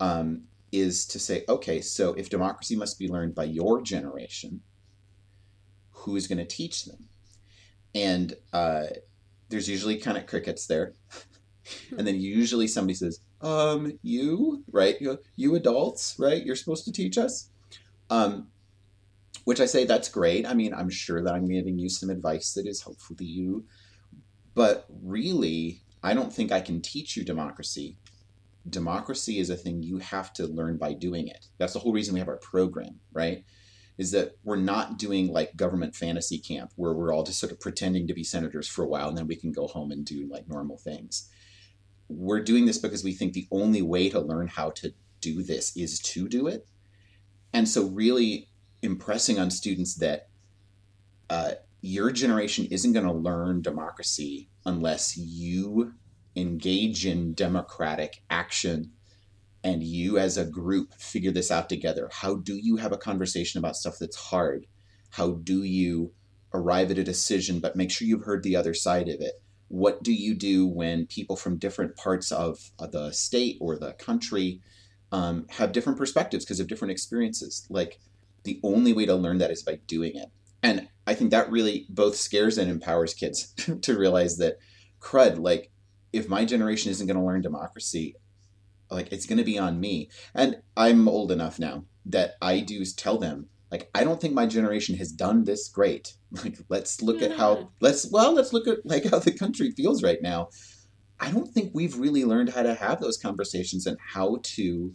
um, 0.00 0.44
is 0.72 1.06
to 1.08 1.18
say, 1.18 1.44
okay, 1.48 1.82
so 1.82 2.14
if 2.14 2.30
democracy 2.30 2.74
must 2.74 2.98
be 2.98 3.06
learned 3.06 3.34
by 3.34 3.44
your 3.44 3.82
generation, 3.82 4.62
who's 5.90 6.26
going 6.26 6.38
to 6.38 6.46
teach 6.46 6.86
them? 6.86 7.06
And 7.94 8.34
uh, 8.54 8.86
there's 9.50 9.68
usually 9.68 9.98
kind 9.98 10.16
of 10.16 10.26
crickets 10.26 10.66
there. 10.66 10.94
and 11.98 12.06
then 12.06 12.18
usually 12.18 12.66
somebody 12.66 12.94
says, 12.94 13.20
um, 13.42 13.98
you, 14.02 14.64
right? 14.72 14.98
You, 15.00 15.18
you 15.36 15.54
adults, 15.54 16.16
right? 16.18 16.42
You're 16.42 16.56
supposed 16.56 16.86
to 16.86 16.92
teach 16.92 17.18
us. 17.18 17.50
Um, 18.08 18.48
which 19.44 19.60
I 19.60 19.66
say 19.66 19.84
that's 19.84 20.08
great. 20.08 20.46
I 20.46 20.54
mean, 20.54 20.74
I'm 20.74 20.90
sure 20.90 21.22
that 21.22 21.34
I'm 21.34 21.48
giving 21.48 21.78
you 21.78 21.88
some 21.88 22.10
advice 22.10 22.52
that 22.54 22.66
is 22.66 22.82
helpful 22.82 23.16
to 23.16 23.24
you, 23.24 23.64
but 24.54 24.86
really, 25.02 25.82
I 26.02 26.14
don't 26.14 26.32
think 26.32 26.52
I 26.52 26.60
can 26.60 26.80
teach 26.80 27.16
you 27.16 27.24
democracy. 27.24 27.98
Democracy 28.68 29.38
is 29.38 29.50
a 29.50 29.56
thing 29.56 29.82
you 29.82 29.98
have 29.98 30.32
to 30.34 30.46
learn 30.46 30.76
by 30.76 30.92
doing 30.92 31.28
it. 31.28 31.46
That's 31.58 31.72
the 31.72 31.78
whole 31.78 31.92
reason 31.92 32.14
we 32.14 32.20
have 32.20 32.28
our 32.28 32.36
program, 32.36 33.00
right? 33.12 33.44
Is 33.98 34.12
that 34.12 34.32
we're 34.44 34.56
not 34.56 34.98
doing 34.98 35.28
like 35.28 35.56
government 35.56 35.94
fantasy 35.94 36.38
camp 36.38 36.70
where 36.76 36.92
we're 36.92 37.12
all 37.12 37.24
just 37.24 37.40
sort 37.40 37.52
of 37.52 37.60
pretending 37.60 38.06
to 38.06 38.14
be 38.14 38.24
senators 38.24 38.68
for 38.68 38.84
a 38.84 38.88
while 38.88 39.08
and 39.08 39.16
then 39.16 39.26
we 39.26 39.36
can 39.36 39.52
go 39.52 39.66
home 39.66 39.90
and 39.90 40.04
do 40.04 40.28
like 40.30 40.48
normal 40.48 40.78
things. 40.78 41.28
We're 42.08 42.42
doing 42.42 42.66
this 42.66 42.78
because 42.78 43.04
we 43.04 43.12
think 43.12 43.32
the 43.32 43.48
only 43.50 43.82
way 43.82 44.08
to 44.08 44.20
learn 44.20 44.48
how 44.48 44.70
to 44.70 44.92
do 45.20 45.42
this 45.42 45.76
is 45.76 45.98
to 46.00 46.28
do 46.28 46.46
it. 46.46 46.66
And 47.52 47.68
so, 47.68 47.84
really, 47.86 48.48
impressing 48.82 49.38
on 49.38 49.50
students 49.50 49.94
that 49.96 50.28
uh, 51.30 51.52
your 51.80 52.12
generation 52.12 52.66
isn't 52.70 52.92
going 52.92 53.06
to 53.06 53.12
learn 53.12 53.62
democracy 53.62 54.48
unless 54.66 55.16
you 55.16 55.94
engage 56.36 57.06
in 57.06 57.34
democratic 57.34 58.22
action 58.30 58.92
and 59.64 59.82
you 59.82 60.18
as 60.18 60.36
a 60.36 60.44
group 60.44 60.94
figure 60.94 61.30
this 61.30 61.50
out 61.50 61.68
together. 61.68 62.08
How 62.12 62.36
do 62.36 62.56
you 62.56 62.76
have 62.76 62.92
a 62.92 62.98
conversation 62.98 63.58
about 63.58 63.76
stuff 63.76 63.96
that's 63.98 64.16
hard? 64.16 64.66
How 65.10 65.32
do 65.32 65.62
you 65.62 66.12
arrive 66.54 66.90
at 66.90 66.98
a 66.98 67.04
decision 67.04 67.60
but 67.60 67.76
make 67.76 67.90
sure 67.90 68.06
you've 68.06 68.24
heard 68.24 68.42
the 68.42 68.56
other 68.56 68.74
side 68.74 69.08
of 69.08 69.20
it? 69.20 69.34
What 69.68 70.02
do 70.02 70.12
you 70.12 70.34
do 70.34 70.66
when 70.66 71.06
people 71.06 71.36
from 71.36 71.58
different 71.58 71.96
parts 71.96 72.30
of 72.30 72.70
the 72.78 73.10
state 73.12 73.56
or 73.60 73.78
the 73.78 73.92
country 73.94 74.60
um, 75.12 75.46
have 75.50 75.72
different 75.72 75.98
perspectives 75.98 76.44
because 76.44 76.60
of 76.60 76.66
different 76.66 76.92
experiences? 76.92 77.66
Like, 77.70 77.98
the 78.44 78.60
only 78.62 78.92
way 78.92 79.06
to 79.06 79.14
learn 79.14 79.38
that 79.38 79.50
is 79.50 79.62
by 79.62 79.78
doing 79.86 80.16
it. 80.16 80.28
And 80.62 80.88
I 81.06 81.14
think 81.14 81.30
that 81.30 81.50
really 81.50 81.86
both 81.88 82.16
scares 82.16 82.58
and 82.58 82.70
empowers 82.70 83.14
kids 83.14 83.52
to 83.82 83.98
realize 83.98 84.36
that 84.38 84.58
crud, 85.00 85.38
like 85.38 85.70
if 86.12 86.28
my 86.28 86.44
generation 86.44 86.90
isn't 86.90 87.06
going 87.06 87.18
to 87.18 87.24
learn 87.24 87.42
democracy, 87.42 88.14
like 88.90 89.12
it's 89.12 89.26
going 89.26 89.38
to 89.38 89.44
be 89.44 89.58
on 89.58 89.80
me. 89.80 90.10
And 90.34 90.62
I'm 90.76 91.08
old 91.08 91.32
enough 91.32 91.58
now 91.58 91.84
that 92.06 92.34
I 92.40 92.60
do 92.60 92.84
tell 92.84 93.18
them 93.18 93.48
like 93.72 93.88
I 93.94 94.04
don't 94.04 94.20
think 94.20 94.34
my 94.34 94.46
generation 94.46 94.96
has 94.98 95.10
done 95.10 95.44
this 95.44 95.68
great. 95.68 96.14
Like 96.44 96.56
let's 96.70 97.02
look 97.02 97.20
at 97.20 97.36
how 97.36 97.72
let's 97.80 98.10
well 98.10 98.32
let's 98.32 98.54
look 98.54 98.66
at 98.66 98.78
like 98.86 99.04
how 99.04 99.18
the 99.18 99.32
country 99.32 99.70
feels 99.72 100.02
right 100.02 100.20
now. 100.22 100.48
I 101.20 101.30
don't 101.30 101.52
think 101.52 101.72
we've 101.74 101.98
really 101.98 102.24
learned 102.24 102.50
how 102.50 102.62
to 102.62 102.74
have 102.74 103.00
those 103.00 103.18
conversations 103.18 103.86
and 103.86 103.98
how 104.14 104.38
to 104.42 104.94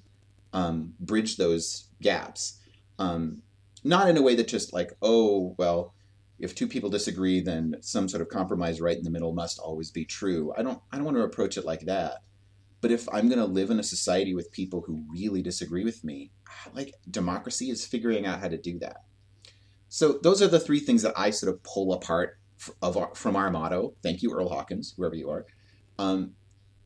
um, 0.51 0.93
bridge 0.99 1.37
those 1.37 1.89
gaps. 2.01 2.59
Um, 2.99 3.41
not 3.83 4.09
in 4.09 4.17
a 4.17 4.21
way 4.21 4.35
that 4.35 4.47
just 4.47 4.73
like 4.73 4.91
oh 5.01 5.55
well 5.57 5.93
if 6.39 6.53
two 6.53 6.67
people 6.67 6.89
disagree 6.89 7.39
then 7.39 7.75
some 7.81 8.07
sort 8.07 8.21
of 8.21 8.29
compromise 8.29 8.81
right 8.81 8.97
in 8.97 9.03
the 9.03 9.09
middle 9.09 9.33
must 9.33 9.59
always 9.59 9.91
be 9.91 10.05
true. 10.05 10.53
I 10.57 10.63
don't 10.63 10.81
I 10.91 10.97
don't 10.97 11.05
want 11.05 11.17
to 11.17 11.23
approach 11.23 11.57
it 11.57 11.65
like 11.65 11.81
that. 11.81 12.23
But 12.79 12.91
if 12.91 13.07
I'm 13.11 13.27
going 13.27 13.39
to 13.39 13.45
live 13.45 13.71
in 13.71 13.79
a 13.79 13.83
society 13.83 14.35
with 14.35 14.51
people 14.51 14.81
who 14.85 15.03
really 15.09 15.41
disagree 15.41 15.83
with 15.83 16.03
me, 16.03 16.31
like 16.73 16.93
democracy 17.09 17.71
is 17.71 17.85
figuring 17.85 18.25
out 18.25 18.39
how 18.39 18.49
to 18.49 18.57
do 18.57 18.77
that. 18.79 19.03
So 19.89 20.19
those 20.21 20.41
are 20.41 20.47
the 20.47 20.59
three 20.59 20.79
things 20.79 21.01
that 21.01 21.17
I 21.17 21.31
sort 21.31 21.53
of 21.53 21.63
pull 21.63 21.93
apart 21.93 22.37
of 22.81 22.97
our, 22.97 23.15
from 23.15 23.35
our 23.35 23.49
motto. 23.49 23.95
Thank 24.03 24.21
you, 24.21 24.31
Earl 24.33 24.49
Hawkins, 24.49 24.93
whoever 24.95 25.15
you 25.15 25.29
are. 25.29 25.45
Um, 25.97 26.33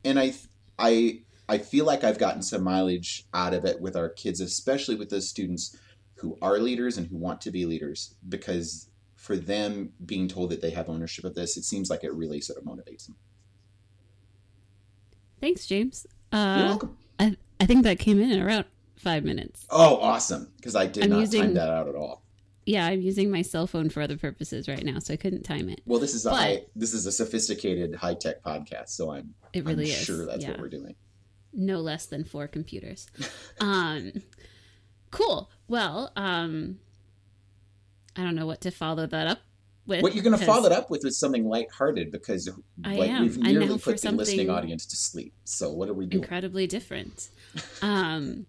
and 0.06 0.18
I, 0.18 0.34
I, 0.80 1.24
I 1.50 1.58
feel 1.58 1.86
like 1.86 2.04
I've 2.04 2.20
gotten 2.20 2.42
some 2.42 2.64
mileage 2.64 3.26
out 3.34 3.54
of 3.54 3.66
it 3.66 3.82
with 3.82 3.98
our 3.98 4.10
kids, 4.10 4.40
especially 4.40 4.96
with 4.96 5.10
those 5.10 5.28
students 5.28 5.78
who 6.22 6.38
are 6.42 6.60
leaders 6.60 6.98
and 6.98 7.08
who 7.08 7.18
want 7.18 7.42
to 7.42 7.52
be 7.52 7.66
leaders, 7.66 8.16
because 8.30 8.88
for 9.16 9.36
them 9.36 9.92
being 10.06 10.28
told 10.28 10.50
that 10.52 10.62
they 10.62 10.70
have 10.72 10.90
ownership 10.90 11.26
of 11.26 11.36
this, 11.36 11.58
it 11.58 11.64
seems 11.64 11.90
like 11.90 12.04
it 12.04 12.14
really 12.14 12.42
sort 12.42 12.58
of 12.60 12.66
motivates 12.66 13.06
them. 13.08 13.16
Thanks, 15.40 15.66
James. 15.66 16.06
You're 16.32 16.42
Uh, 16.42 16.66
welcome. 16.66 16.98
I 17.20 17.36
I 17.60 17.66
think 17.66 17.84
that 17.84 18.00
came 18.00 18.20
in 18.20 18.40
around 18.42 18.66
five 18.96 19.24
minutes. 19.24 19.66
Oh, 19.70 19.98
awesome! 19.98 20.52
Because 20.58 20.76
I 20.76 20.88
did 20.88 21.04
I'm 21.06 21.10
not 21.12 21.20
using- 21.20 21.42
time 21.42 21.54
that 21.56 21.70
out 21.70 21.88
at 21.88 21.96
all. 21.96 22.24
Yeah, 22.66 22.86
I'm 22.86 23.02
using 23.02 23.32
my 23.32 23.42
cell 23.42 23.66
phone 23.66 23.90
for 23.90 24.02
other 24.02 24.18
purposes 24.18 24.68
right 24.68 24.84
now, 24.84 25.00
so 25.00 25.14
I 25.16 25.18
couldn't 25.18 25.42
time 25.44 25.68
it. 25.68 25.82
Well, 25.88 26.00
this 26.00 26.14
is 26.14 26.28
a 26.28 26.30
high, 26.32 26.66
this 26.76 26.94
is 26.94 27.08
a 27.08 27.12
sophisticated 27.12 27.96
high 27.96 28.14
tech 28.14 28.44
podcast, 28.44 28.90
so 28.90 29.12
I'm 29.12 29.34
It 29.54 29.66
really 29.66 29.86
I'm 29.86 29.90
is. 29.92 30.04
sure 30.06 30.26
that's 30.28 30.44
yeah. 30.44 30.52
what 30.52 30.60
we're 30.60 30.70
doing. 30.70 30.96
no 31.54 31.80
less 31.82 32.06
than 32.06 32.24
four 32.24 32.48
computers. 32.48 33.08
um, 33.60 34.14
cool. 35.10 35.50
Well, 35.72 36.12
um, 36.18 36.80
I 38.18 38.24
don't 38.24 38.36
know 38.36 38.46
what 38.46 38.60
to 38.62 38.72
follow 38.72 39.08
that 39.08 39.26
up 39.26 39.40
with. 39.88 40.04
What 40.04 40.14
you're 40.14 40.24
going 40.24 40.38
to 40.38 40.46
follow 40.46 40.66
it 40.66 40.74
up 40.74 40.92
with 40.92 41.06
is 41.06 41.18
something 41.18 41.48
lighthearted 41.48 42.12
because 42.12 42.50
I 42.84 42.96
like 42.98 43.10
am. 43.10 43.22
we've 43.22 43.38
nearly 43.38 43.80
put 43.80 44.02
the 44.02 44.12
listening 44.12 44.50
audience 44.50 44.86
to 44.88 44.98
sleep. 44.98 45.34
So 45.46 45.72
what 45.72 45.88
are 45.88 45.94
we 45.94 46.08
doing? 46.08 46.24
Incredibly 46.24 46.68
different. 46.68 47.30
Um, 47.82 48.48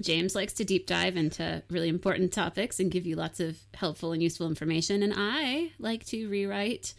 James 0.00 0.34
likes 0.34 0.54
to 0.54 0.64
deep 0.64 0.88
dive 0.88 1.16
into 1.16 1.62
really 1.70 1.88
important 1.88 2.32
topics 2.32 2.80
and 2.80 2.90
give 2.90 3.06
you 3.06 3.14
lots 3.14 3.38
of 3.38 3.58
helpful 3.74 4.10
and 4.10 4.20
useful 4.20 4.48
information, 4.48 5.04
and 5.04 5.14
I 5.16 5.70
like 5.78 6.04
to 6.06 6.28
rewrite 6.28 6.94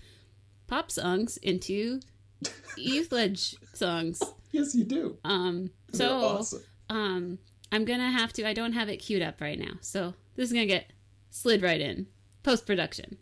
pop 0.68 0.92
songs 0.92 1.36
into 1.36 2.00
youth 2.78 3.12
ledge 3.12 3.58
songs. 3.74 4.24
Yes, 4.54 4.74
you 4.74 4.86
do. 4.86 5.18
Um, 5.26 5.72
so 5.92 6.22
awesome. 6.22 6.64
um 6.90 7.40
i'm 7.72 7.86
gonna 7.86 8.12
have 8.12 8.34
to 8.34 8.48
i 8.48 8.54
don't 8.54 8.74
have 8.74 8.90
it 8.90 8.98
queued 8.98 9.22
up 9.22 9.42
right 9.42 9.60
now. 9.60 9.74
So 9.82 10.14
this 10.36 10.48
is 10.48 10.54
gonna 10.54 10.66
get 10.66 10.92
slid 11.30 11.62
right 11.62 11.82
in. 11.82 12.08
Post-production. 12.44 13.18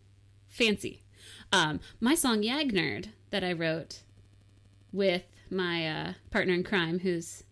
Fancy. 0.48 1.02
Um 1.52 1.80
my 2.00 2.14
song 2.14 2.42
yag 2.42 2.72
nerd 2.72 3.06
that 3.30 3.42
i 3.44 3.52
wrote 3.52 4.02
with 4.92 5.24
my 5.50 5.86
uh, 5.88 6.12
partner 6.30 6.54
in 6.54 6.64
crime 6.64 7.00
who's 7.00 7.44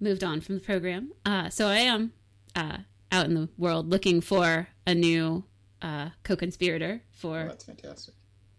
moved 0.00 0.22
on 0.24 0.40
from 0.40 0.54
the 0.56 0.60
program. 0.60 1.12
Uh 1.24 1.48
so 1.48 1.68
i 1.68 1.76
am 1.78 2.12
uh 2.54 2.78
out 3.10 3.26
in 3.26 3.34
the 3.34 3.48
world 3.56 3.88
looking 3.90 4.20
for 4.20 4.68
a 4.86 4.94
new 4.94 5.44
uh 5.82 6.10
co-conspirator 6.22 7.00
Oh, 7.02 7.08
for 7.12 7.44
that's 7.46 7.64
fantastic. 7.64 8.14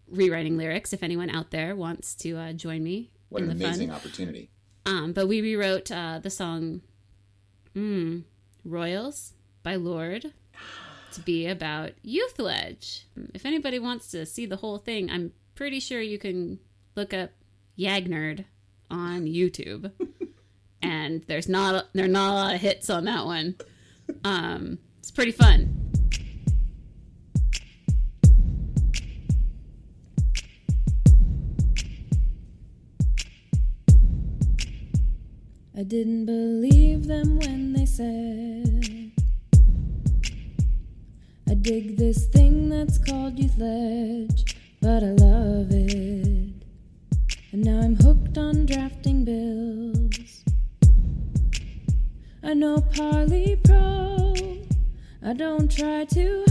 rewriting 0.08 0.56
lyrics 0.56 0.92
if 0.92 1.02
anyone 1.02 1.30
out 1.30 1.50
there 1.50 1.74
wants 1.76 2.14
to 2.16 2.36
uh, 2.36 2.52
join 2.52 2.82
me 2.82 3.10
What 3.28 3.42
in 3.42 3.50
an 3.50 3.58
the 3.58 3.64
fun. 3.64 3.74
amazing 3.74 3.90
opportunity. 3.92 4.50
um, 4.86 5.12
but 5.12 5.26
we 5.28 5.40
rewrote 5.40 5.90
uh, 5.90 6.18
the 6.22 6.30
song 6.30 6.82
mm, 7.76 8.24
Royals 8.64 9.34
by 9.62 9.76
Lorde 9.76 10.32
to 11.12 11.20
be 11.20 11.46
about 11.46 11.92
Youth 12.02 12.38
Ledge. 12.38 13.06
If 13.34 13.44
anybody 13.44 13.78
wants 13.78 14.08
to 14.08 14.26
see 14.26 14.46
the 14.46 14.56
whole 14.56 14.78
thing, 14.78 15.10
I'm 15.10 15.32
pretty 15.54 15.80
sure 15.80 16.00
you 16.00 16.18
can 16.18 16.58
look 16.94 17.12
up 17.12 17.30
Yagnerd 17.78 18.44
on 18.90 19.26
YouTube. 19.26 19.92
and 20.82 21.22
there's 21.24 21.48
not 21.48 21.88
there 21.92 22.04
are 22.04 22.08
not 22.08 22.30
a 22.30 22.34
lot 22.34 22.54
of 22.54 22.60
hits 22.60 22.90
on 22.90 23.04
that 23.04 23.24
one. 23.24 23.56
Um, 24.24 24.78
it's 24.98 25.10
pretty 25.10 25.32
fun. 25.32 25.85
I 35.78 35.82
didn't 35.82 36.24
believe 36.24 37.06
them 37.06 37.38
when 37.38 37.74
they 37.74 37.84
said 37.84 39.12
I 41.46 41.52
dig 41.52 41.98
this 41.98 42.28
thing 42.28 42.70
that's 42.70 42.96
called 42.96 43.38
Youth 43.38 43.58
Ledge, 43.58 44.56
but 44.80 45.02
I 45.04 45.10
love 45.10 45.68
it. 45.70 46.54
And 47.52 47.62
now 47.62 47.80
I'm 47.80 47.94
hooked 47.96 48.38
on 48.38 48.64
drafting 48.64 49.26
bills. 49.26 50.44
I 52.42 52.54
know 52.54 52.80
Parley 52.80 53.60
Pro, 53.62 54.32
I 55.22 55.34
don't 55.34 55.70
try 55.70 56.06
to 56.06 56.45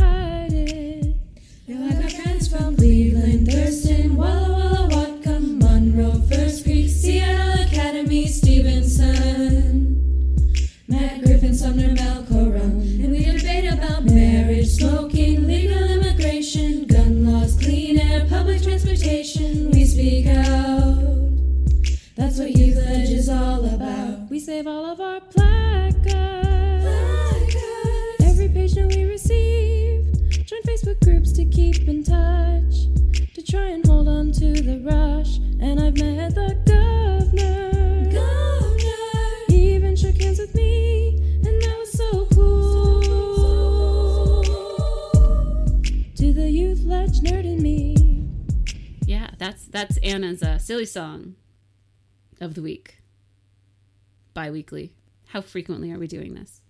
song 50.96 51.36
of 52.40 52.54
the 52.54 52.62
week. 52.62 53.00
Bi-weekly. 54.34 54.94
How 55.28 55.42
frequently 55.42 55.92
are 55.92 56.00
we 56.00 56.08
doing 56.08 56.36
this? 56.36 56.62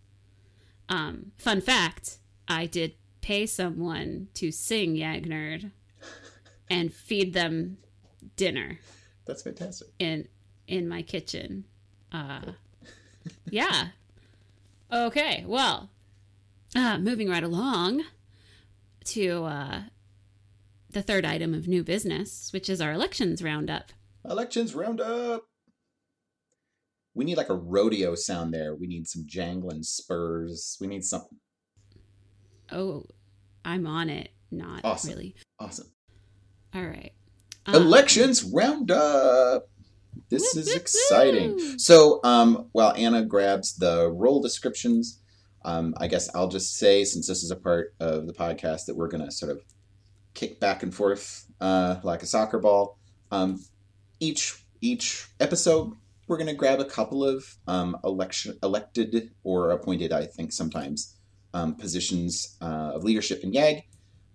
Um, 0.89 1.31
fun 1.37 1.61
fact: 1.61 2.17
I 2.47 2.65
did 2.65 2.95
pay 3.21 3.45
someone 3.45 4.29
to 4.33 4.51
sing 4.51 4.95
Yagnerd 4.95 5.69
and 6.67 6.91
feed 6.91 7.35
them 7.35 7.77
dinner 8.35 8.79
That's 9.25 9.43
fantastic. 9.43 9.89
in 9.99 10.27
in 10.67 10.87
my 10.89 11.03
kitchen. 11.03 11.65
Uh, 12.11 12.53
yeah. 13.51 13.89
Okay. 14.91 15.43
Well, 15.47 15.91
uh, 16.75 16.97
moving 16.97 17.29
right 17.29 17.43
along 17.43 18.05
to 19.05 19.43
uh, 19.43 19.81
the 20.89 21.03
third 21.03 21.25
item 21.25 21.53
of 21.53 21.67
new 21.67 21.83
business, 21.83 22.51
which 22.51 22.71
is 22.71 22.81
our 22.81 22.91
elections 22.91 23.43
roundup. 23.43 23.91
Elections 24.29 24.73
roundup. 24.75 25.43
We 27.13 27.25
need 27.25 27.37
like 27.37 27.49
a 27.49 27.55
rodeo 27.55 28.15
sound 28.15 28.53
there. 28.53 28.75
We 28.75 28.87
need 28.87 29.07
some 29.07 29.23
jangling 29.25 29.83
spurs. 29.83 30.77
We 30.81 30.87
need 30.87 31.03
something 31.05 31.37
Oh, 32.71 33.05
I'm 33.63 33.85
on 33.87 34.09
it. 34.09 34.29
Not 34.51 34.81
Awesome. 34.83 35.11
really. 35.11 35.35
awesome. 35.59 35.87
All 36.73 36.83
right. 36.85 37.13
Um, 37.67 37.75
Elections 37.75 38.43
roundup. 38.43 39.69
This 40.29 40.55
is 40.55 40.73
exciting. 40.75 41.77
So, 41.77 42.19
um, 42.23 42.69
while 42.71 42.93
Anna 42.95 43.23
grabs 43.23 43.75
the 43.75 44.09
role 44.11 44.41
descriptions, 44.41 45.21
um, 45.63 45.93
I 45.97 46.07
guess 46.07 46.33
I'll 46.35 46.47
just 46.47 46.75
say, 46.77 47.03
since 47.05 47.27
this 47.27 47.43
is 47.43 47.51
a 47.51 47.55
part 47.55 47.93
of 47.99 48.25
the 48.27 48.33
podcast, 48.33 48.85
that 48.85 48.95
we're 48.95 49.07
going 49.07 49.23
to 49.25 49.31
sort 49.31 49.51
of 49.51 49.61
kick 50.33 50.59
back 50.59 50.83
and 50.83 50.93
forth 50.93 51.45
uh, 51.61 51.97
like 52.03 52.23
a 52.23 52.25
soccer 52.27 52.59
ball. 52.59 52.97
Um, 53.31 53.63
each 54.19 54.63
each 54.81 55.27
episode, 55.39 55.93
we're 56.27 56.37
going 56.37 56.47
to 56.47 56.53
grab 56.53 56.79
a 56.79 56.85
couple 56.85 57.23
of 57.23 57.57
um, 57.67 57.97
election 58.03 58.57
elected 58.61 59.31
or 59.43 59.71
appointed, 59.71 60.11
I 60.11 60.25
think 60.25 60.51
sometimes, 60.51 61.15
um, 61.53 61.75
positions 61.75 62.57
uh, 62.61 62.91
of 62.93 63.03
leadership 63.03 63.43
in 63.43 63.51
YAG. 63.51 63.83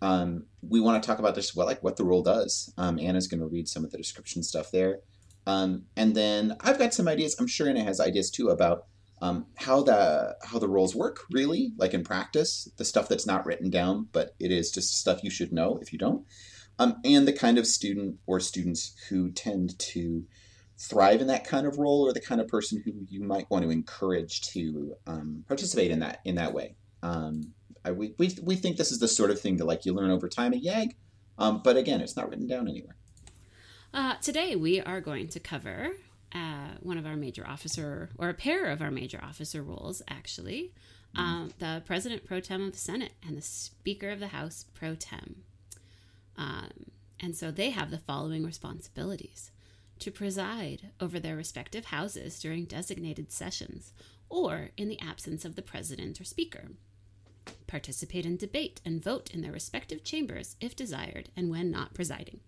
Um, 0.02 0.46
we 0.62 0.80
want 0.80 1.02
to 1.02 1.06
talk 1.06 1.18
about 1.18 1.34
this 1.34 1.54
what 1.54 1.66
like 1.66 1.82
what 1.82 1.96
the 1.96 2.04
role 2.04 2.22
does. 2.22 2.72
Um, 2.78 2.98
Anna's 2.98 3.28
going 3.28 3.40
to 3.40 3.46
read 3.46 3.68
some 3.68 3.84
of 3.84 3.90
the 3.90 3.98
description 3.98 4.42
stuff 4.42 4.70
there, 4.70 5.00
um, 5.46 5.84
and 5.96 6.14
then 6.14 6.56
I've 6.60 6.78
got 6.78 6.94
some 6.94 7.08
ideas. 7.08 7.36
I'm 7.38 7.46
sure 7.46 7.68
Anna 7.68 7.84
has 7.84 8.00
ideas 8.00 8.30
too 8.30 8.48
about 8.48 8.86
um, 9.22 9.46
how 9.56 9.82
the 9.82 10.36
how 10.42 10.58
the 10.58 10.68
roles 10.68 10.94
work 10.94 11.20
really, 11.30 11.72
like 11.76 11.92
in 11.92 12.02
practice, 12.02 12.68
the 12.78 12.84
stuff 12.84 13.08
that's 13.08 13.26
not 13.26 13.44
written 13.44 13.68
down, 13.68 14.08
but 14.12 14.34
it 14.40 14.50
is 14.50 14.70
just 14.70 14.98
stuff 14.98 15.22
you 15.22 15.30
should 15.30 15.52
know 15.52 15.78
if 15.82 15.92
you 15.92 15.98
don't, 15.98 16.24
um, 16.80 16.96
and 17.04 17.28
the 17.28 17.32
kind 17.32 17.58
of 17.58 17.66
student 17.66 18.16
or 18.26 18.40
students 18.40 18.96
who 19.08 19.30
tend 19.30 19.78
to 19.78 20.24
thrive 20.78 21.20
in 21.20 21.26
that 21.26 21.44
kind 21.46 21.66
of 21.66 21.76
role, 21.78 22.08
or 22.08 22.12
the 22.14 22.20
kind 22.20 22.40
of 22.40 22.48
person 22.48 22.82
who 22.82 22.92
you 23.06 23.22
might 23.22 23.48
want 23.50 23.62
to 23.62 23.70
encourage 23.70 24.40
to 24.52 24.94
um, 25.06 25.44
participate 25.46 25.90
in 25.90 26.00
that 26.00 26.20
in 26.24 26.36
that 26.36 26.54
way. 26.54 26.74
Um, 27.02 27.52
I, 27.84 27.92
we, 27.92 28.14
we, 28.18 28.34
we 28.42 28.56
think 28.56 28.78
this 28.78 28.90
is 28.90 28.98
the 28.98 29.08
sort 29.08 29.30
of 29.30 29.38
thing 29.38 29.58
that 29.58 29.66
like 29.66 29.84
you 29.84 29.92
learn 29.92 30.10
over 30.10 30.28
time 30.28 30.54
at 30.54 30.62
YAG, 30.62 30.94
um, 31.38 31.60
but 31.62 31.76
again, 31.76 32.00
it's 32.00 32.16
not 32.16 32.30
written 32.30 32.46
down 32.46 32.66
anywhere. 32.66 32.96
Uh, 33.92 34.14
today 34.22 34.56
we 34.56 34.80
are 34.80 35.02
going 35.02 35.28
to 35.28 35.40
cover 35.40 35.90
uh, 36.34 36.68
one 36.80 36.96
of 36.96 37.04
our 37.04 37.16
major 37.16 37.46
officer, 37.46 38.08
or 38.16 38.30
a 38.30 38.34
pair 38.34 38.66
of 38.66 38.80
our 38.80 38.90
major 38.90 39.20
officer 39.22 39.62
roles, 39.62 40.00
actually. 40.08 40.72
Um, 41.16 41.52
the 41.58 41.82
President 41.84 42.24
Pro 42.24 42.38
Tem 42.38 42.62
of 42.62 42.72
the 42.72 42.78
Senate 42.78 43.12
and 43.26 43.36
the 43.36 43.42
Speaker 43.42 44.10
of 44.10 44.20
the 44.20 44.28
House 44.28 44.64
Pro 44.74 44.94
Tem. 44.94 45.42
Um, 46.40 46.70
and 47.20 47.36
so 47.36 47.50
they 47.50 47.70
have 47.70 47.92
the 47.92 47.98
following 47.98 48.44
responsibilities 48.44 49.52
to 50.00 50.10
preside 50.10 50.88
over 50.98 51.20
their 51.20 51.36
respective 51.36 51.86
houses 51.86 52.40
during 52.40 52.64
designated 52.64 53.30
sessions 53.30 53.92
or 54.28 54.70
in 54.76 54.88
the 54.88 55.00
absence 55.00 55.44
of 55.44 55.54
the 55.54 55.62
President 55.62 56.20
or 56.20 56.24
Speaker. 56.24 56.70
Participate 57.66 58.26
in 58.26 58.36
debate 58.36 58.80
and 58.84 59.04
vote 59.04 59.30
in 59.32 59.42
their 59.42 59.52
respective 59.52 60.02
chambers 60.02 60.56
if 60.60 60.74
desired 60.74 61.28
and 61.36 61.50
when 61.50 61.70
not 61.70 61.94
presiding 61.94 62.40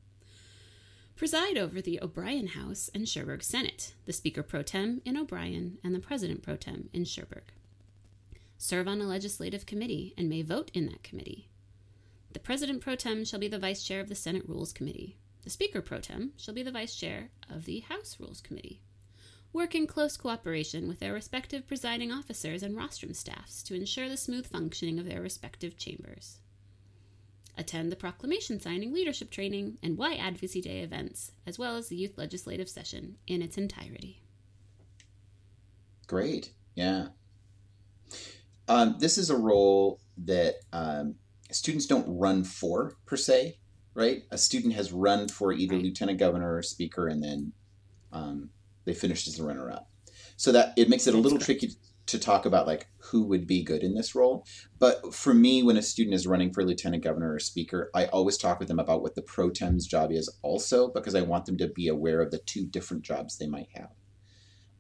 preside 1.23 1.57
over 1.57 1.81
the 1.81 2.01
O'Brien 2.03 2.49
House 2.49 2.91
and 2.93 3.07
Cherbourg 3.07 3.45
Senate, 3.45 3.95
the 4.07 4.13
Speaker 4.13 4.43
pro 4.43 4.65
tem 4.65 5.01
in 5.05 5.17
O'Brien 5.17 5.79
and 5.85 5.95
the 5.95 6.01
President 6.01 6.43
pro 6.43 6.57
tem 6.57 6.89
in 6.93 7.05
Cherbourg. 7.05 7.45
Serve 8.59 8.89
on 8.89 9.01
a 9.01 9.07
legislative 9.07 9.65
committee 9.65 10.15
and 10.19 10.29
may 10.29 10.43
vote 10.43 10.71
in 10.75 10.87
that 10.87 11.05
committee. 11.05 11.49
The 12.33 12.41
President 12.41 12.81
pro 12.81 12.95
tem 12.95 13.25
shall 13.25 13.41
be 13.41 13.49
the 13.49 13.59
Vice 13.59 13.83
Chair 13.83 14.01
of 14.01 14.09
the 14.09 14.15
Senate 14.15 14.49
Rules 14.49 14.73
Committee. 14.73 15.17
The 15.43 15.51
Speaker 15.51 15.83
pro 15.83 16.01
tem 16.01 16.33
shall 16.37 16.55
be 16.55 16.63
the 16.63 16.73
Vice 16.73 16.95
Chair 16.95 17.31
of 17.51 17.65
the 17.65 17.81
House 17.81 18.17
Rules 18.19 18.41
Committee. 18.41 18.81
Work 19.53 19.75
in 19.75 19.87
close 19.87 20.17
cooperation 20.17 20.89
with 20.89 21.01
their 21.01 21.13
respective 21.13 21.67
presiding 21.67 22.11
officers 22.11 22.63
and 22.63 22.77
rostrum 22.77 23.13
staffs 23.13 23.63
to 23.65 23.75
ensure 23.75 24.09
the 24.09 24.17
smooth 24.17 24.47
functioning 24.47 24.99
of 24.99 25.07
their 25.07 25.21
respective 25.21 25.77
chambers 25.77 26.39
attend 27.57 27.93
the 27.93 27.97
proclamation 27.97 28.61
signing 28.61 28.93
leadership 28.93 29.31
training 29.31 29.79
and 29.83 29.99
Y 29.99 30.15
Advocacy 30.15 30.61
Day 30.61 30.81
events, 30.81 31.33
as 31.47 31.59
well 31.59 31.77
as 31.77 31.89
the 31.89 31.97
youth 31.97 32.17
legislative 32.17 32.69
session 32.69 33.17
in 33.27 33.43
its 33.43 33.59
entirety. 33.59 34.23
Great. 36.07 36.51
Yeah. 36.75 37.09
Um, 38.69 38.97
this 38.99 39.19
is 39.19 39.31
a 39.31 39.37
role 39.37 40.01
that 40.19 40.57
um, 40.73 41.17
students 41.55 41.87
don't 41.87 42.07
run 42.09 42.45
for 42.45 42.97
per 43.07 43.17
se, 43.17 43.59
right? 43.95 44.23
A 44.31 44.39
student 44.39 44.75
has 44.75 44.93
run 44.93 45.29
for 45.29 45.53
either 45.53 45.75
Right. 45.75 45.85
lieutenant 45.85 46.19
governor 46.19 46.57
or 46.57 46.63
speaker, 46.63 47.09
and 47.09 47.23
then 47.23 47.53
um, 48.13 48.51
they 48.85 48.95
finished 48.95 49.29
as 49.29 49.39
a 49.39 49.45
runner-up. 49.45 49.89
So 50.37 50.53
that 50.53 50.73
it 50.77 50.89
makes 50.89 51.07
it 51.07 51.11
a 51.11 51.13
That's 51.13 51.23
little 51.25 51.39
correct. 51.39 51.61
tricky 51.61 51.71
to 52.07 52.19
talk 52.19 52.47
about 52.47 52.67
like 52.67 52.89
who 52.99 53.23
would 53.25 53.47
be 53.47 53.63
good 53.63 53.83
in 53.83 53.95
this 53.95 54.15
role. 54.15 54.45
But 54.79 55.15
for 55.15 55.33
me, 55.33 55.63
when 55.63 55.77
a 55.77 55.83
student 55.83 56.15
is 56.15 56.27
running 56.27 56.53
for 56.53 56.65
lieutenant 56.65 57.05
governor 57.05 57.33
or 57.33 57.39
speaker, 57.39 57.91
I 57.95 58.07
always 58.07 58.37
talk 58.37 58.59
with 58.59 58.69
them 58.69 58.81
about 58.81 59.03
what 59.03 59.15
the 59.15 59.23
pro 59.23 59.51
tem's 59.51 59.87
job 59.87 60.11
is 60.11 60.29
also 60.43 60.89
because 60.89 61.15
I 61.15 61.23
want 61.23 61.47
them 61.47 61.57
to 61.59 61.69
be 61.69 61.87
aware 61.89 62.21
of 62.21 62.31
the 62.31 62.39
two 62.39 62.67
different 62.67 63.05
jobs 63.05 63.39
they 63.39 63.47
might 63.47 63.69
have. 63.75 63.91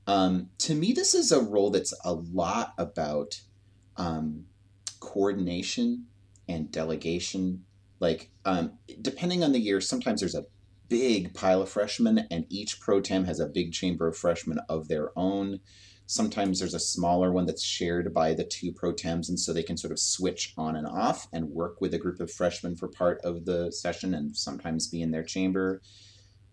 Um, 0.06 0.50
to 0.58 0.74
me, 0.74 0.92
this 0.92 1.14
is 1.14 1.30
a 1.30 1.40
role 1.40 1.70
that's 1.70 1.94
a 2.04 2.12
lot 2.12 2.74
about 2.76 3.40
um, 3.96 4.46
coordination 4.98 6.06
and 6.52 6.70
delegation. 6.70 7.64
Like, 8.00 8.30
um, 8.44 8.78
depending 9.00 9.42
on 9.42 9.52
the 9.52 9.60
year, 9.60 9.80
sometimes 9.80 10.20
there's 10.20 10.34
a 10.34 10.46
big 10.88 11.34
pile 11.34 11.62
of 11.62 11.68
freshmen, 11.68 12.26
and 12.30 12.44
each 12.48 12.80
pro 12.80 13.00
tem 13.00 13.24
has 13.24 13.40
a 13.40 13.46
big 13.46 13.72
chamber 13.72 14.08
of 14.08 14.16
freshmen 14.16 14.58
of 14.68 14.88
their 14.88 15.16
own. 15.16 15.60
Sometimes 16.06 16.58
there's 16.58 16.74
a 16.74 16.80
smaller 16.80 17.32
one 17.32 17.46
that's 17.46 17.62
shared 17.62 18.12
by 18.12 18.34
the 18.34 18.44
two 18.44 18.72
pro 18.72 18.92
tems, 18.92 19.28
and 19.28 19.38
so 19.38 19.52
they 19.52 19.62
can 19.62 19.76
sort 19.76 19.92
of 19.92 19.98
switch 19.98 20.52
on 20.58 20.76
and 20.76 20.86
off 20.86 21.28
and 21.32 21.50
work 21.50 21.80
with 21.80 21.94
a 21.94 21.98
group 21.98 22.20
of 22.20 22.30
freshmen 22.30 22.76
for 22.76 22.88
part 22.88 23.20
of 23.24 23.44
the 23.46 23.72
session 23.72 24.12
and 24.12 24.36
sometimes 24.36 24.88
be 24.88 25.00
in 25.00 25.12
their 25.12 25.22
chamber. 25.22 25.80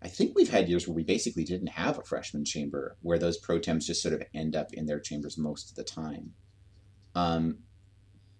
I 0.02 0.08
think 0.08 0.34
we've 0.34 0.50
had 0.50 0.68
years 0.68 0.88
where 0.88 0.94
we 0.94 1.02
basically 1.02 1.44
didn't 1.44 1.68
have 1.68 1.98
a 1.98 2.04
freshman 2.04 2.44
chamber, 2.44 2.96
where 3.02 3.18
those 3.18 3.36
pro 3.36 3.58
tems 3.58 3.86
just 3.86 4.02
sort 4.02 4.14
of 4.14 4.22
end 4.32 4.56
up 4.56 4.72
in 4.72 4.86
their 4.86 5.00
chambers 5.00 5.36
most 5.36 5.68
of 5.68 5.76
the 5.76 5.84
time. 5.84 6.32
Um, 7.14 7.58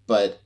but 0.07 0.39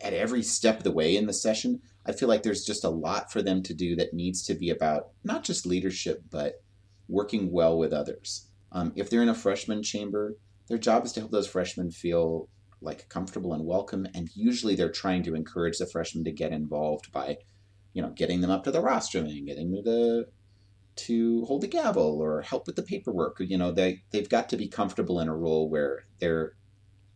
at 0.00 0.14
every 0.14 0.42
step 0.42 0.78
of 0.78 0.84
the 0.84 0.90
way 0.90 1.16
in 1.16 1.26
the 1.26 1.32
session, 1.32 1.80
I 2.06 2.12
feel 2.12 2.28
like 2.28 2.42
there's 2.42 2.64
just 2.64 2.84
a 2.84 2.90
lot 2.90 3.30
for 3.30 3.42
them 3.42 3.62
to 3.64 3.74
do 3.74 3.96
that 3.96 4.14
needs 4.14 4.42
to 4.44 4.54
be 4.54 4.70
about 4.70 5.08
not 5.24 5.44
just 5.44 5.66
leadership, 5.66 6.22
but 6.30 6.62
working 7.08 7.50
well 7.50 7.78
with 7.78 7.92
others. 7.92 8.48
Um, 8.72 8.92
if 8.96 9.10
they're 9.10 9.22
in 9.22 9.28
a 9.28 9.34
freshman 9.34 9.82
chamber, 9.82 10.36
their 10.68 10.78
job 10.78 11.04
is 11.04 11.12
to 11.12 11.20
help 11.20 11.32
those 11.32 11.48
freshmen 11.48 11.90
feel 11.90 12.48
like 12.80 13.08
comfortable 13.08 13.52
and 13.52 13.66
welcome. 13.66 14.06
And 14.14 14.30
usually 14.34 14.74
they're 14.74 14.90
trying 14.90 15.22
to 15.24 15.34
encourage 15.34 15.78
the 15.78 15.86
freshmen 15.86 16.24
to 16.24 16.32
get 16.32 16.52
involved 16.52 17.12
by, 17.12 17.38
you 17.92 18.00
know, 18.00 18.10
getting 18.10 18.40
them 18.40 18.50
up 18.50 18.64
to 18.64 18.70
the 18.70 18.80
rostrum 18.80 19.26
and 19.26 19.46
getting 19.46 19.72
them 19.72 19.84
to 19.84 20.24
to 20.96 21.44
hold 21.46 21.62
the 21.62 21.66
gavel 21.66 22.20
or 22.20 22.42
help 22.42 22.66
with 22.66 22.76
the 22.76 22.82
paperwork. 22.82 23.38
You 23.40 23.58
know, 23.58 23.72
they 23.72 24.02
they've 24.10 24.28
got 24.28 24.48
to 24.50 24.56
be 24.56 24.68
comfortable 24.68 25.20
in 25.20 25.28
a 25.28 25.36
role 25.36 25.68
where 25.68 26.04
their 26.18 26.54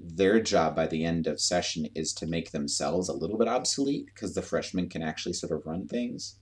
their 0.00 0.40
job 0.40 0.76
by 0.76 0.86
the 0.86 1.04
end 1.04 1.26
of 1.26 1.40
session 1.40 1.88
is 1.94 2.12
to 2.14 2.26
make 2.26 2.50
themselves 2.50 3.08
a 3.08 3.14
little 3.14 3.38
bit 3.38 3.48
obsolete 3.48 4.06
because 4.06 4.34
the 4.34 4.42
freshmen 4.42 4.88
can 4.88 5.02
actually 5.02 5.32
sort 5.32 5.52
of 5.52 5.64
run 5.66 5.86
things. 5.86 6.36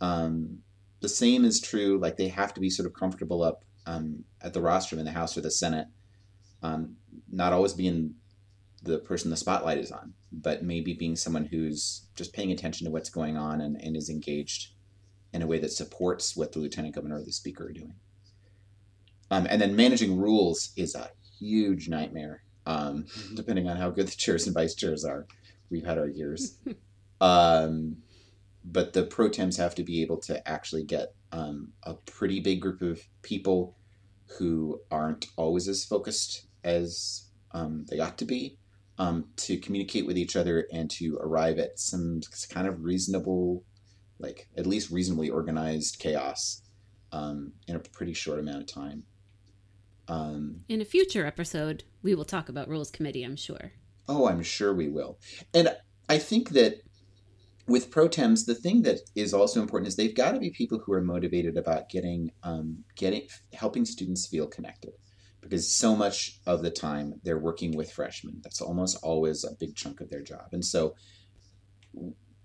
Um, 0.00 0.58
the 1.00 1.08
same 1.08 1.44
is 1.44 1.60
true. 1.60 1.98
Like 1.98 2.16
they 2.16 2.28
have 2.28 2.54
to 2.54 2.60
be 2.60 2.70
sort 2.70 2.86
of 2.86 2.94
comfortable 2.94 3.42
up 3.42 3.64
um, 3.86 4.24
at 4.40 4.52
the 4.52 4.60
rostrum 4.60 4.98
in 4.98 5.04
the 5.04 5.12
House 5.12 5.36
or 5.36 5.40
the 5.40 5.50
Senate, 5.50 5.88
um, 6.62 6.96
not 7.30 7.52
always 7.52 7.72
being 7.72 8.14
the 8.82 8.98
person 8.98 9.30
the 9.30 9.36
spotlight 9.36 9.78
is 9.78 9.90
on, 9.90 10.14
but 10.32 10.62
maybe 10.62 10.94
being 10.94 11.16
someone 11.16 11.46
who's 11.46 12.06
just 12.14 12.32
paying 12.32 12.52
attention 12.52 12.86
to 12.86 12.90
what's 12.90 13.10
going 13.10 13.36
on 13.36 13.60
and, 13.60 13.80
and 13.80 13.96
is 13.96 14.08
engaged 14.08 14.72
in 15.32 15.42
a 15.42 15.46
way 15.46 15.58
that 15.58 15.72
supports 15.72 16.36
what 16.36 16.52
the 16.52 16.58
lieutenant 16.58 16.94
governor 16.94 17.16
or 17.16 17.22
the 17.22 17.32
speaker 17.32 17.66
are 17.66 17.72
doing. 17.72 17.94
Um, 19.30 19.46
and 19.50 19.60
then 19.60 19.74
managing 19.74 20.18
rules 20.18 20.70
is 20.76 20.94
a 20.94 21.10
huge 21.38 21.88
nightmare, 21.88 22.42
um, 22.66 23.06
depending 23.34 23.68
on 23.68 23.76
how 23.76 23.90
good 23.90 24.08
the 24.08 24.16
chairs 24.16 24.46
and 24.46 24.54
vice 24.54 24.74
chairs 24.74 25.04
are. 25.04 25.26
We've 25.70 25.86
had 25.86 25.98
our 25.98 26.08
years. 26.08 26.58
um, 27.20 27.98
but 28.64 28.92
the 28.92 29.04
pro 29.04 29.28
tems 29.28 29.56
have 29.56 29.74
to 29.76 29.84
be 29.84 30.02
able 30.02 30.18
to 30.18 30.46
actually 30.48 30.84
get 30.84 31.14
um, 31.32 31.72
a 31.84 31.94
pretty 31.94 32.40
big 32.40 32.60
group 32.60 32.82
of 32.82 33.00
people 33.22 33.76
who 34.38 34.80
aren't 34.90 35.26
always 35.36 35.68
as 35.68 35.84
focused 35.84 36.46
as 36.64 37.26
um, 37.52 37.84
they 37.88 38.00
ought 38.00 38.18
to 38.18 38.24
be 38.24 38.58
um, 38.98 39.26
to 39.36 39.56
communicate 39.58 40.06
with 40.06 40.18
each 40.18 40.36
other 40.36 40.66
and 40.72 40.90
to 40.90 41.16
arrive 41.20 41.58
at 41.58 41.78
some 41.78 42.20
kind 42.50 42.66
of 42.66 42.82
reasonable, 42.82 43.62
like 44.18 44.48
at 44.56 44.66
least 44.66 44.90
reasonably 44.90 45.30
organized 45.30 45.98
chaos 45.98 46.62
um, 47.12 47.52
in 47.68 47.76
a 47.76 47.80
pretty 47.80 48.14
short 48.14 48.40
amount 48.40 48.62
of 48.62 48.66
time. 48.66 49.04
Um, 50.08 50.60
In 50.68 50.80
a 50.80 50.84
future 50.84 51.26
episode, 51.26 51.84
we 52.02 52.14
will 52.14 52.24
talk 52.24 52.48
about 52.48 52.68
Rules 52.68 52.90
Committee, 52.90 53.24
I'm 53.24 53.36
sure. 53.36 53.72
Oh, 54.08 54.28
I'm 54.28 54.42
sure 54.42 54.72
we 54.72 54.88
will. 54.88 55.18
And 55.52 55.76
I 56.08 56.18
think 56.18 56.50
that 56.50 56.82
with 57.66 57.90
pro 57.90 58.06
tems, 58.06 58.44
the 58.44 58.54
thing 58.54 58.82
that 58.82 59.00
is 59.16 59.34
also 59.34 59.60
important 59.60 59.88
is 59.88 59.96
they've 59.96 60.14
got 60.14 60.32
to 60.32 60.38
be 60.38 60.50
people 60.50 60.78
who 60.78 60.92
are 60.92 61.02
motivated 61.02 61.56
about 61.56 61.88
getting, 61.88 62.30
um, 62.44 62.84
getting, 62.94 63.26
helping 63.52 63.84
students 63.84 64.26
feel 64.28 64.46
connected, 64.46 64.92
because 65.40 65.72
so 65.72 65.96
much 65.96 66.38
of 66.46 66.62
the 66.62 66.70
time 66.70 67.14
they're 67.24 67.38
working 67.38 67.76
with 67.76 67.90
freshmen. 67.90 68.40
That's 68.44 68.60
almost 68.60 68.98
always 69.02 69.42
a 69.42 69.56
big 69.58 69.74
chunk 69.74 70.00
of 70.00 70.10
their 70.10 70.22
job. 70.22 70.48
And 70.52 70.64
so, 70.64 70.94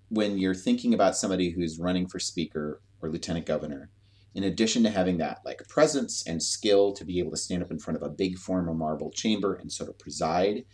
when 0.08 0.38
you're 0.38 0.54
thinking 0.54 0.92
about 0.92 1.16
somebody 1.16 1.50
who's 1.50 1.78
running 1.78 2.06
for 2.08 2.18
speaker 2.18 2.82
or 3.00 3.08
lieutenant 3.08 3.46
governor, 3.46 3.90
in 4.34 4.44
addition 4.44 4.82
to 4.82 4.90
having 4.90 5.18
that 5.18 5.38
like 5.44 5.66
presence 5.68 6.26
and 6.26 6.42
skill 6.42 6.92
to 6.92 7.04
be 7.04 7.18
able 7.18 7.30
to 7.30 7.36
stand 7.36 7.62
up 7.62 7.70
in 7.70 7.78
front 7.78 7.96
of 7.96 8.02
a 8.02 8.12
big 8.12 8.38
formal 8.38 8.74
marble 8.74 9.10
chamber 9.10 9.54
and 9.54 9.72
sort 9.72 9.90
of 9.90 9.98
preside 9.98 10.64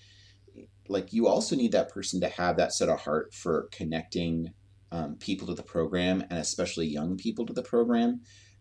like 0.88 1.12
you 1.12 1.26
also 1.26 1.54
need 1.54 1.72
that 1.72 1.90
person 1.90 2.20
to 2.20 2.28
have 2.28 2.56
that 2.56 2.72
set 2.72 2.88
of 2.88 3.00
heart 3.00 3.34
for 3.34 3.68
connecting 3.72 4.52
um, 4.90 5.16
people 5.16 5.46
to 5.46 5.54
the 5.54 5.62
program 5.62 6.22
and 6.30 6.38
especially 6.38 6.86
young 6.86 7.16
people 7.16 7.44
to 7.44 7.52
the 7.52 7.62
program 7.62 8.20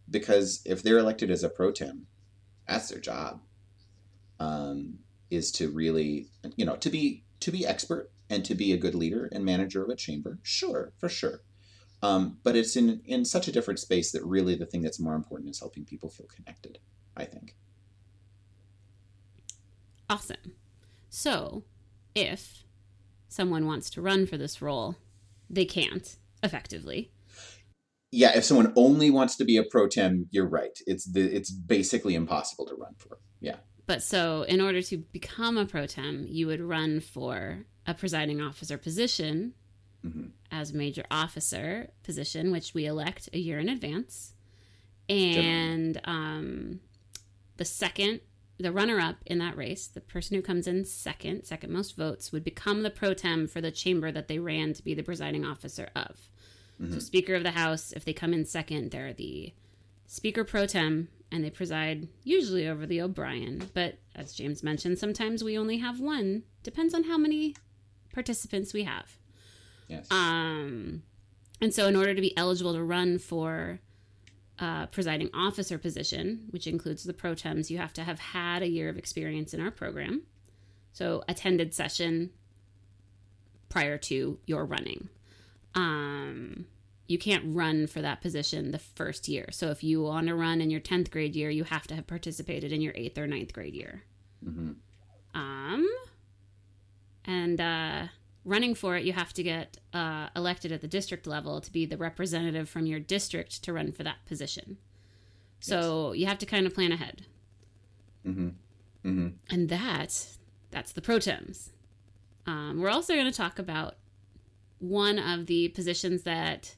because 0.09 0.61
if 0.65 0.83
they're 0.83 0.97
elected 0.97 1.31
as 1.31 1.43
a 1.43 1.49
pro 1.49 1.71
tem 1.71 2.07
That's 2.67 2.89
their 2.89 2.99
job. 2.99 3.41
Um, 4.39 4.99
is 5.29 5.51
to 5.53 5.69
really, 5.69 6.27
you 6.55 6.65
know, 6.65 6.75
to 6.77 6.89
be 6.89 7.23
to 7.39 7.51
be 7.51 7.65
expert 7.65 8.11
and 8.29 8.45
to 8.45 8.55
be 8.55 8.71
a 8.71 8.77
good 8.77 8.95
leader 8.95 9.29
and 9.31 9.43
manager 9.43 9.83
of 9.83 9.89
a 9.89 9.95
chamber. 9.95 10.39
Sure, 10.41 10.93
for 10.97 11.09
sure. 11.09 11.41
Um, 12.03 12.37
but 12.43 12.55
it's 12.55 12.75
in 12.75 13.01
in 13.05 13.25
such 13.25 13.47
a 13.47 13.51
different 13.51 13.79
space 13.79 14.11
that 14.11 14.23
really 14.23 14.55
the 14.55 14.65
thing 14.65 14.81
that's 14.81 14.99
more 14.99 15.15
important 15.15 15.49
is 15.49 15.59
helping 15.59 15.85
people 15.85 16.09
feel 16.09 16.27
connected. 16.27 16.79
I 17.15 17.25
think. 17.25 17.55
Awesome. 20.09 20.53
So, 21.09 21.63
if 22.15 22.63
someone 23.27 23.65
wants 23.65 23.89
to 23.91 24.01
run 24.01 24.25
for 24.25 24.37
this 24.37 24.61
role, 24.61 24.95
they 25.49 25.65
can't 25.65 26.17
effectively. 26.43 27.11
Yeah, 28.11 28.37
if 28.37 28.45
someone 28.45 28.71
only 28.75 29.09
wants 29.09 29.35
to 29.37 29.43
be 29.43 29.57
a 29.57 29.63
pro 29.63 29.87
tem, 29.87 30.27
you're 30.31 30.47
right. 30.47 30.77
It's 30.85 31.05
the 31.05 31.21
it's 31.21 31.51
basically 31.51 32.15
impossible 32.15 32.65
to 32.67 32.75
run 32.75 32.93
for. 32.97 33.17
Yeah. 33.41 33.57
But 33.85 34.03
so, 34.03 34.43
in 34.43 34.61
order 34.61 34.81
to 34.83 34.97
become 34.97 35.57
a 35.57 35.65
pro 35.65 35.87
tem, 35.87 36.25
you 36.29 36.47
would 36.47 36.61
run 36.61 36.99
for 36.99 37.65
a 37.85 37.93
presiding 37.93 38.41
officer 38.41 38.77
position 38.77 39.53
Mhm. 40.05 40.31
as 40.51 40.73
major 40.73 41.03
officer 41.11 41.89
position, 42.03 42.51
which 42.51 42.73
we 42.73 42.85
elect 42.85 43.29
a 43.33 43.39
year 43.39 43.59
in 43.59 43.67
advance. 43.69 44.33
And 45.09 45.99
um, 46.05 46.79
the 47.57 47.65
second, 47.65 48.21
the 48.57 48.71
runner 48.71 48.99
up 48.99 49.17
in 49.25 49.37
that 49.39 49.55
race, 49.57 49.87
the 49.87 50.01
person 50.01 50.35
who 50.35 50.41
comes 50.41 50.67
in 50.67 50.83
second, 50.85 51.43
second 51.45 51.71
most 51.71 51.95
votes, 51.95 52.31
would 52.31 52.43
become 52.43 52.83
the 52.83 52.89
pro 52.89 53.13
tem 53.13 53.47
for 53.47 53.61
the 53.61 53.71
chamber 53.71 54.11
that 54.11 54.27
they 54.27 54.39
ran 54.39 54.73
to 54.73 54.83
be 54.83 54.93
the 54.93 55.03
presiding 55.03 55.45
officer 55.45 55.89
of. 55.95 56.29
So, 56.91 56.99
Speaker 56.99 57.33
of 57.33 57.41
the 57.41 57.51
House, 57.51 57.91
if 57.91 58.05
they 58.05 58.13
come 58.13 58.33
in 58.33 58.45
second, 58.45 58.91
they're 58.91 59.11
the 59.13 59.53
Speaker 60.05 60.43
pro 60.43 60.67
tem 60.67 61.07
and 61.31 61.43
they 61.43 61.49
preside 61.49 62.07
usually 62.23 62.67
over 62.67 62.85
the 62.85 63.01
O'Brien. 63.01 63.69
But 63.73 63.97
as 64.13 64.33
James 64.33 64.61
mentioned, 64.61 64.99
sometimes 64.99 65.43
we 65.43 65.57
only 65.57 65.77
have 65.77 65.99
one. 65.99 66.43
Depends 66.61 66.93
on 66.93 67.05
how 67.05 67.17
many 67.17 67.55
participants 68.13 68.73
we 68.73 68.83
have. 68.83 69.17
Yes. 69.87 70.07
Um, 70.11 71.03
and 71.61 71.73
so, 71.73 71.87
in 71.87 71.95
order 71.95 72.13
to 72.13 72.21
be 72.21 72.35
eligible 72.37 72.73
to 72.73 72.83
run 72.83 73.19
for 73.19 73.79
uh, 74.59 74.87
presiding 74.87 75.29
officer 75.33 75.77
position, 75.77 76.47
which 76.49 76.67
includes 76.67 77.03
the 77.03 77.13
pro 77.13 77.35
tems, 77.35 77.71
you 77.71 77.77
have 77.77 77.93
to 77.93 78.03
have 78.03 78.19
had 78.19 78.61
a 78.61 78.67
year 78.67 78.89
of 78.89 78.97
experience 78.97 79.53
in 79.53 79.61
our 79.61 79.71
program. 79.71 80.23
So, 80.93 81.23
attended 81.27 81.73
session 81.73 82.31
prior 83.69 83.97
to 83.97 84.39
your 84.45 84.65
running. 84.65 85.09
Um, 85.75 86.65
you 87.07 87.17
can't 87.17 87.43
run 87.45 87.87
for 87.87 88.01
that 88.01 88.21
position 88.21 88.71
the 88.71 88.79
first 88.79 89.27
year. 89.27 89.47
So, 89.51 89.69
if 89.69 89.83
you 89.83 90.01
want 90.01 90.27
to 90.27 90.35
run 90.35 90.59
in 90.59 90.69
your 90.69 90.81
10th 90.81 91.11
grade 91.11 91.35
year, 91.35 91.49
you 91.49 91.63
have 91.63 91.87
to 91.87 91.95
have 91.95 92.07
participated 92.07 92.71
in 92.71 92.81
your 92.81 92.93
8th 92.93 93.17
or 93.17 93.27
9th 93.27 93.53
grade 93.53 93.75
year. 93.75 94.03
hmm 94.43 94.71
Um, 95.33 95.87
and 97.25 97.61
uh, 97.61 98.07
running 98.47 98.73
for 98.73 98.95
it, 98.95 99.03
you 99.03 99.13
have 99.13 99.33
to 99.33 99.43
get 99.43 99.77
uh, 99.93 100.29
elected 100.35 100.71
at 100.71 100.81
the 100.81 100.87
district 100.87 101.27
level 101.27 101.59
to 101.59 101.71
be 101.71 101.85
the 101.85 101.97
representative 101.97 102.69
from 102.69 102.85
your 102.85 102.99
district 102.99 103.61
to 103.63 103.73
run 103.73 103.91
for 103.91 104.03
that 104.03 104.25
position. 104.25 104.77
So 105.59 106.13
you 106.13 106.25
have 106.27 106.37
to 106.39 106.45
kind 106.45 106.65
of 106.65 106.73
plan 106.73 106.91
ahead, 106.91 107.25
hmm 108.23 108.49
hmm 109.03 109.29
and 109.49 109.69
that 109.69 110.37
that's 110.71 110.93
the 110.93 111.01
pro 111.01 111.19
tems. 111.19 111.71
Um, 112.45 112.79
we're 112.79 112.89
also 112.89 113.13
going 113.13 113.25
to 113.25 113.37
talk 113.37 113.59
about 113.59 113.95
one 114.79 115.19
of 115.19 115.47
the 115.47 115.69
positions 115.69 116.23
that 116.23 116.75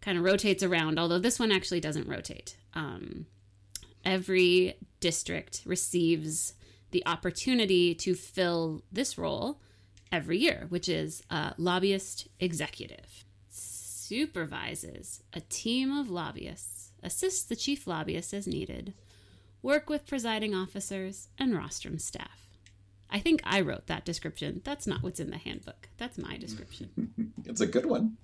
kind 0.00 0.18
of 0.18 0.24
rotates 0.24 0.62
around, 0.62 0.98
although 0.98 1.18
this 1.18 1.38
one 1.38 1.52
actually 1.52 1.80
doesn't 1.80 2.08
rotate. 2.08 2.56
Um, 2.74 3.26
every 4.04 4.78
district 5.00 5.62
receives 5.66 6.54
the 6.90 7.06
opportunity 7.06 7.94
to 7.94 8.14
fill 8.14 8.82
this 8.90 9.18
role 9.18 9.60
every 10.12 10.38
year, 10.38 10.66
which 10.68 10.88
is 10.88 11.22
a 11.30 11.54
lobbyist 11.58 12.28
executive. 12.40 13.24
Supervises 13.50 15.22
a 15.32 15.40
team 15.40 15.90
of 15.96 16.08
lobbyists, 16.08 16.92
assists 17.02 17.42
the 17.44 17.56
chief 17.56 17.86
lobbyist 17.86 18.32
as 18.32 18.46
needed, 18.46 18.94
work 19.62 19.90
with 19.90 20.06
presiding 20.06 20.54
officers 20.54 21.28
and 21.38 21.54
rostrum 21.56 21.98
staff. 21.98 22.48
I 23.10 23.18
think 23.18 23.40
I 23.44 23.60
wrote 23.60 23.86
that 23.88 24.04
description. 24.04 24.60
That's 24.64 24.86
not 24.86 25.02
what's 25.02 25.18
in 25.20 25.30
the 25.30 25.38
handbook. 25.38 25.88
That's 25.98 26.18
my 26.18 26.36
description. 26.36 27.32
It's 27.46 27.60
a 27.60 27.66
good 27.66 27.86
one. 27.86 28.16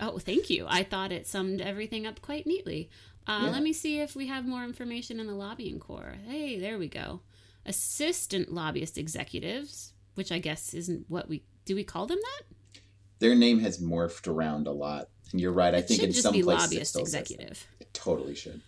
Oh, 0.00 0.18
thank 0.18 0.48
you. 0.48 0.64
I 0.68 0.82
thought 0.82 1.12
it 1.12 1.26
summed 1.26 1.60
everything 1.60 2.06
up 2.06 2.22
quite 2.22 2.46
neatly. 2.46 2.88
Uh, 3.26 3.42
Yeah. 3.44 3.50
Let 3.50 3.62
me 3.62 3.72
see 3.74 3.98
if 4.00 4.16
we 4.16 4.26
have 4.28 4.46
more 4.46 4.64
information 4.64 5.20
in 5.20 5.26
the 5.26 5.34
lobbying 5.34 5.78
corps. 5.78 6.16
Hey, 6.26 6.58
there 6.58 6.78
we 6.78 6.88
go. 6.88 7.20
Assistant 7.66 8.50
lobbyist 8.52 8.96
executives, 8.96 9.92
which 10.18 10.32
I 10.32 10.40
guess 10.40 10.74
isn't 10.74 11.04
what 11.08 11.28
we 11.28 11.44
do. 11.64 11.76
We 11.76 11.84
call 11.84 12.06
them 12.08 12.18
that. 12.20 12.80
Their 13.20 13.36
name 13.36 13.60
has 13.60 13.78
morphed 13.78 14.26
around 14.26 14.66
a 14.66 14.72
lot. 14.72 15.10
And 15.30 15.40
you're 15.40 15.52
right. 15.52 15.72
I 15.72 15.80
think 15.80 16.02
in 16.02 16.12
some 16.12 16.34
places 16.34 16.72
it 16.72 16.86
still 16.88 17.02
executive. 17.02 17.68
It 17.78 17.94
totally 17.94 18.34
should. 18.34 18.60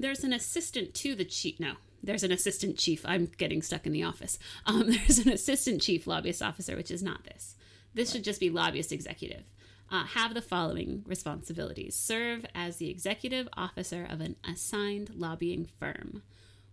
There's 0.00 0.24
an 0.24 0.32
assistant 0.32 0.94
to 0.94 1.14
the 1.14 1.24
chief. 1.24 1.60
No, 1.60 1.74
there's 2.02 2.24
an 2.24 2.32
assistant 2.32 2.76
chief. 2.76 3.04
I'm 3.06 3.30
getting 3.38 3.62
stuck 3.62 3.86
in 3.86 3.92
the 3.92 4.02
office. 4.02 4.36
Um, 4.66 4.90
there's 4.90 5.18
an 5.18 5.30
assistant 5.30 5.80
chief 5.80 6.08
lobbyist 6.08 6.42
officer, 6.42 6.74
which 6.74 6.90
is 6.90 7.04
not 7.04 7.22
this. 7.22 7.54
This 7.94 8.10
should 8.10 8.24
just 8.24 8.40
be 8.40 8.50
lobbyist 8.50 8.90
executive. 8.90 9.44
Uh, 9.92 10.06
have 10.06 10.34
the 10.34 10.42
following 10.42 11.04
responsibilities 11.06 11.94
serve 11.94 12.46
as 12.52 12.78
the 12.78 12.90
executive 12.90 13.48
officer 13.56 14.04
of 14.10 14.20
an 14.20 14.34
assigned 14.50 15.10
lobbying 15.14 15.66
firm, 15.78 16.22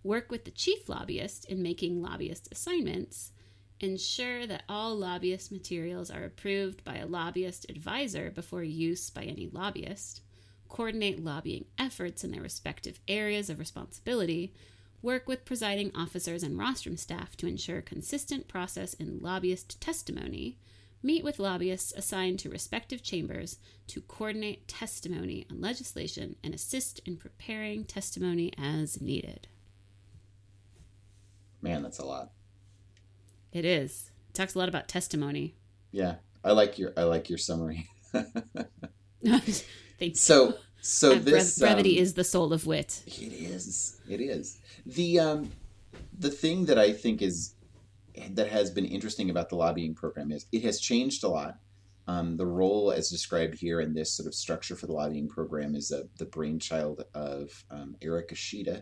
work 0.01 0.31
with 0.31 0.45
the 0.45 0.51
chief 0.51 0.89
lobbyist 0.89 1.45
in 1.45 1.61
making 1.61 2.01
lobbyist 2.01 2.47
assignments, 2.51 3.33
ensure 3.79 4.45
that 4.45 4.63
all 4.67 4.95
lobbyist 4.95 5.51
materials 5.51 6.11
are 6.11 6.23
approved 6.23 6.83
by 6.83 6.97
a 6.97 7.05
lobbyist 7.05 7.65
advisor 7.69 8.29
before 8.29 8.63
use 8.63 9.09
by 9.09 9.23
any 9.23 9.49
lobbyist, 9.51 10.21
coordinate 10.67 11.23
lobbying 11.23 11.65
efforts 11.77 12.23
in 12.23 12.31
their 12.31 12.41
respective 12.41 12.99
areas 13.07 13.49
of 13.49 13.59
responsibility, 13.59 14.53
work 15.01 15.27
with 15.27 15.45
presiding 15.45 15.91
officers 15.95 16.43
and 16.43 16.57
rostrum 16.57 16.97
staff 16.97 17.35
to 17.37 17.47
ensure 17.47 17.81
consistent 17.81 18.47
process 18.47 18.93
in 18.95 19.19
lobbyist 19.19 19.79
testimony, 19.79 20.57
meet 21.01 21.23
with 21.23 21.39
lobbyists 21.39 21.93
assigned 21.95 22.37
to 22.39 22.49
respective 22.49 23.01
chambers 23.01 23.57
to 23.87 24.01
coordinate 24.01 24.67
testimony 24.67 25.45
on 25.49 25.61
legislation 25.61 26.35
and 26.43 26.53
assist 26.53 26.99
in 27.05 27.15
preparing 27.15 27.85
testimony 27.85 28.51
as 28.57 28.99
needed. 28.99 29.47
Man, 31.61 31.83
that's 31.83 31.99
a 31.99 32.05
lot. 32.05 32.31
It 33.51 33.65
is. 33.65 34.11
It 34.29 34.33
talks 34.35 34.55
a 34.55 34.59
lot 34.59 34.69
about 34.69 34.87
testimony. 34.87 35.55
Yeah. 35.91 36.15
I 36.43 36.51
like 36.51 36.79
your 36.79 36.93
I 36.95 37.03
like 37.03 37.29
your 37.29 37.37
summary. 37.37 37.87
So 40.13 40.55
so 40.81 41.13
Uh, 41.13 41.19
this 41.19 41.59
brevity 41.59 41.97
um, 41.97 42.03
is 42.03 42.13
the 42.13 42.23
soul 42.23 42.53
of 42.53 42.65
wit. 42.65 43.03
It 43.05 43.33
is. 43.33 43.99
It 44.09 44.21
is. 44.21 44.59
The 44.85 45.19
um 45.19 45.51
the 46.17 46.31
thing 46.31 46.65
that 46.65 46.77
I 46.77 46.93
think 46.93 47.21
is 47.21 47.55
that 48.31 48.49
has 48.49 48.71
been 48.71 48.85
interesting 48.85 49.29
about 49.29 49.49
the 49.49 49.55
lobbying 49.55 49.95
program 49.95 50.31
is 50.31 50.45
it 50.51 50.63
has 50.63 50.79
changed 50.79 51.23
a 51.23 51.29
lot. 51.29 51.55
Um, 52.07 52.37
the 52.37 52.45
role 52.47 52.91
as 52.91 53.09
described 53.09 53.59
here 53.59 53.81
in 53.81 53.93
this 53.93 54.11
sort 54.11 54.25
of 54.25 54.33
structure 54.33 54.75
for 54.75 54.87
the 54.87 54.93
lobbying 54.93 55.27
program 55.27 55.75
is 55.75 55.91
uh, 55.91 56.03
the 56.17 56.25
brainchild 56.25 57.03
of 57.13 57.63
um, 57.69 57.95
Eric 58.01 58.29
Ashita, 58.29 58.81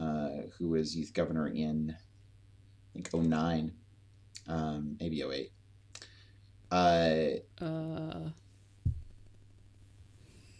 uh, 0.00 0.28
who 0.56 0.68
was 0.68 0.96
youth 0.96 1.12
governor 1.12 1.48
in, 1.48 1.96
I 1.96 2.92
think, 2.92 3.12
09, 3.12 3.72
um, 4.48 4.96
maybe 5.00 5.22
08. 5.22 5.50
Uh, 6.70 7.64
Uh, 7.64 8.30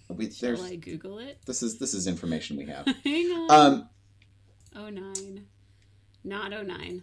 we, 0.09 0.31
shall 0.31 0.49
there's, 0.49 0.63
I 0.63 0.77
Google 0.77 1.19
it? 1.19 1.39
this 1.47 1.63
is 1.63 1.79
this 1.79 1.95
is 1.95 2.07
information 2.07 2.57
we 2.57 2.67
have. 2.67 2.87
Hang 3.05 3.27
on. 3.33 3.51
Um, 3.51 3.89
Oh 4.77 4.89
nine, 4.91 5.47
not 6.25 6.53
oh 6.53 6.63
nine. 6.63 7.03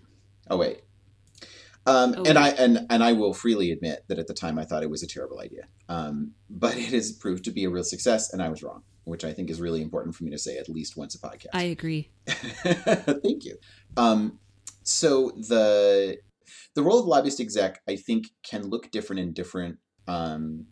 Oh 0.50 0.58
wait. 0.58 0.82
Um, 1.86 2.14
Oh, 2.18 2.24
and 2.24 2.28
wait. 2.28 2.38
I 2.38 2.50
and 2.52 2.86
and 2.90 3.04
I 3.04 3.14
will 3.14 3.34
freely 3.34 3.72
admit 3.72 4.04
that 4.08 4.20
at 4.20 4.28
the 4.28 4.34
time 4.34 4.60
I 4.60 4.66
thought 4.66 4.84
it 4.84 4.90
was 4.90 5.04
a 5.04 5.08
terrible 5.08 5.40
idea. 5.40 5.64
Um, 5.90 6.34
but 6.50 6.78
it 6.78 6.90
has 6.94 7.12
proved 7.12 7.44
to 7.46 7.52
be 7.52 7.64
a 7.66 7.70
real 7.70 7.84
success, 7.84 8.32
and 8.34 8.42
I 8.42 8.50
was 8.50 8.62
wrong, 8.62 8.84
which 9.06 9.24
I 9.26 9.34
think 9.34 9.50
is 9.50 9.60
really 9.60 9.82
important 9.82 10.16
for 10.16 10.24
me 10.24 10.32
to 10.32 10.38
say 10.38 10.58
at 10.58 10.70
least 10.70 10.96
once 10.96 11.16
a 11.16 11.20
podcast. 11.20 11.48
I 11.54 11.64
agree. 11.64 12.12
Thank 12.28 13.46
you. 13.46 13.58
Um, 13.98 14.40
so 14.84 15.32
the 15.32 16.20
the 16.76 16.84
role 16.84 17.00
of 17.00 17.06
lobbyist 17.06 17.40
exec, 17.40 17.82
I 17.88 17.96
think, 17.96 18.28
can 18.44 18.68
look 18.68 18.92
different 18.92 19.20
in 19.20 19.34
different 19.34 19.78
um, 20.08 20.66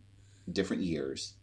different 0.50 0.82
years. 0.82 1.34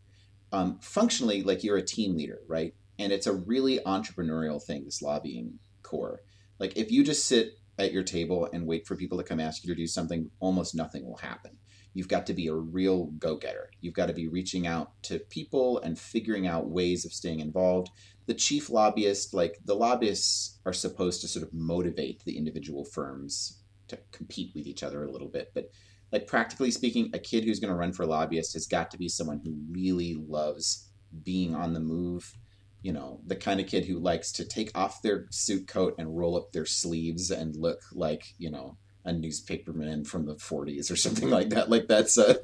Um, 0.52 0.80
functionally, 0.82 1.43
like 1.43 1.63
you're 1.63 1.78
a 1.78 1.82
team 1.82 2.15
leader, 2.15 2.39
right? 2.47 2.73
And 3.00 3.12
it's 3.12 3.28
a 3.28 3.34
really 3.34 3.80
entrepreneurial 3.80 4.63
thing. 4.63 4.86
This 4.86 5.02
lobbying 5.02 5.60
corps, 5.84 6.21
like 6.60 6.78
if 6.78 6.91
you 6.91 7.04
just 7.04 7.26
sit 7.26 7.54
at 7.80 7.91
your 7.91 8.04
table 8.04 8.50
and 8.52 8.65
wait 8.65 8.88
for 8.88 8.95
people 8.95 9.17
to 9.17 9.23
come 9.23 9.39
ask 9.39 9.63
you 9.63 9.73
to 9.73 9.80
do 9.80 9.88
something, 9.88 10.32
almost 10.39 10.76
nothing 10.76 11.06
will 11.06 11.17
happen. 11.17 11.58
You've 11.93 12.08
got 12.08 12.26
to 12.28 12.34
be 12.34 12.47
a 12.47 12.54
real 12.54 13.06
go 13.17 13.38
getter. 13.38 13.69
You've 13.82 13.93
got 13.93 14.08
to 14.08 14.13
be 14.13 14.28
reaching 14.28 14.67
out 14.67 14.91
to 15.04 15.19
people 15.19 15.80
and 15.80 15.97
figuring 15.97 16.45
out 16.47 16.69
ways 16.69 17.06
of 17.06 17.13
staying 17.13 17.39
involved. 17.39 17.89
the 18.28 18.34
chief 18.34 18.69
lobbyist, 18.69 19.34
like 19.34 19.58
the 19.63 19.73
lobbyists 19.73 20.60
are 20.65 20.73
supposed 20.73 21.21
to 21.21 21.28
sort 21.28 21.45
of 21.47 21.54
motivate 21.54 22.23
the 22.26 22.38
individual 22.38 22.84
firms 22.84 23.62
to 23.89 24.00
compete 24.12 24.52
with 24.56 24.67
each 24.67 24.84
other 24.84 25.04
a 25.04 25.12
little 25.12 25.28
bit. 25.28 25.52
But 25.54 25.69
like 26.12 26.28
practically 26.28 26.71
speaking, 26.71 27.10
a 27.13 27.19
kid 27.19 27.43
who's 27.43 27.60
going 27.60 27.73
to 27.73 27.80
run 27.80 27.93
for 27.93 28.06
lobbyist 28.06 28.54
has 28.54 28.67
got 28.67 28.91
to 28.91 28.97
be 28.97 29.10
someone 29.10 29.41
who 29.43 29.58
really 29.71 30.15
loves 30.15 30.89
being 31.23 31.56
on 31.56 31.73
the 31.73 31.80
move. 31.80 32.34
You 32.82 32.93
know, 32.93 33.19
the 33.26 33.36
kind 33.36 33.60
of 33.60 33.67
kid 33.67 33.86
who 33.86 34.00
likes 34.00 34.32
to 34.34 34.45
take 34.45 34.71
off 34.78 35.02
their 35.02 35.28
suit 35.32 35.67
coat 35.67 35.95
and 35.97 36.17
roll 36.17 36.38
up 36.38 36.52
their 36.52 36.65
sleeves 36.65 37.32
and 37.32 37.56
look 37.56 37.82
like, 37.91 38.23
you 38.38 38.52
know, 38.52 38.78
a 39.04 39.12
newspaperman 39.12 40.06
from 40.06 40.26
the 40.26 40.36
40s 40.36 40.91
or 40.91 40.95
something 40.95 41.30
like 41.30 41.50
that. 41.50 41.69
Like 41.69 41.88
that's 41.88 42.17
a, 42.17 42.38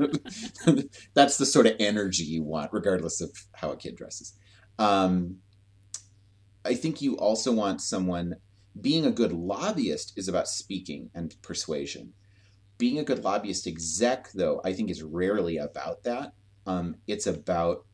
that's 1.13 1.37
the 1.37 1.45
sort 1.45 1.67
of 1.67 1.75
energy 1.79 2.23
you 2.23 2.43
want, 2.43 2.73
regardless 2.73 3.21
of 3.21 3.31
how 3.53 3.71
a 3.71 3.77
kid 3.77 3.95
dresses. 3.95 4.33
Um, 4.79 5.37
I 6.65 6.75
think 6.75 7.01
you 7.01 7.17
also 7.17 7.51
want 7.51 7.81
someone. 7.81 8.35
Being 8.79 9.05
a 9.05 9.11
good 9.11 9.31
lobbyist 9.31 10.13
is 10.17 10.27
about 10.27 10.47
speaking 10.47 11.09
and 11.13 11.35
persuasion. 11.41 12.13
Being 12.77 12.99
a 12.99 13.03
good 13.03 13.23
lobbyist 13.23 13.67
exec, 13.67 14.31
though, 14.31 14.61
I 14.65 14.73
think 14.73 14.89
is 14.89 15.03
rarely 15.03 15.57
about 15.57 16.03
that. 16.03 16.33
Um, 16.65 16.95
it's 17.07 17.27
about 17.27 17.85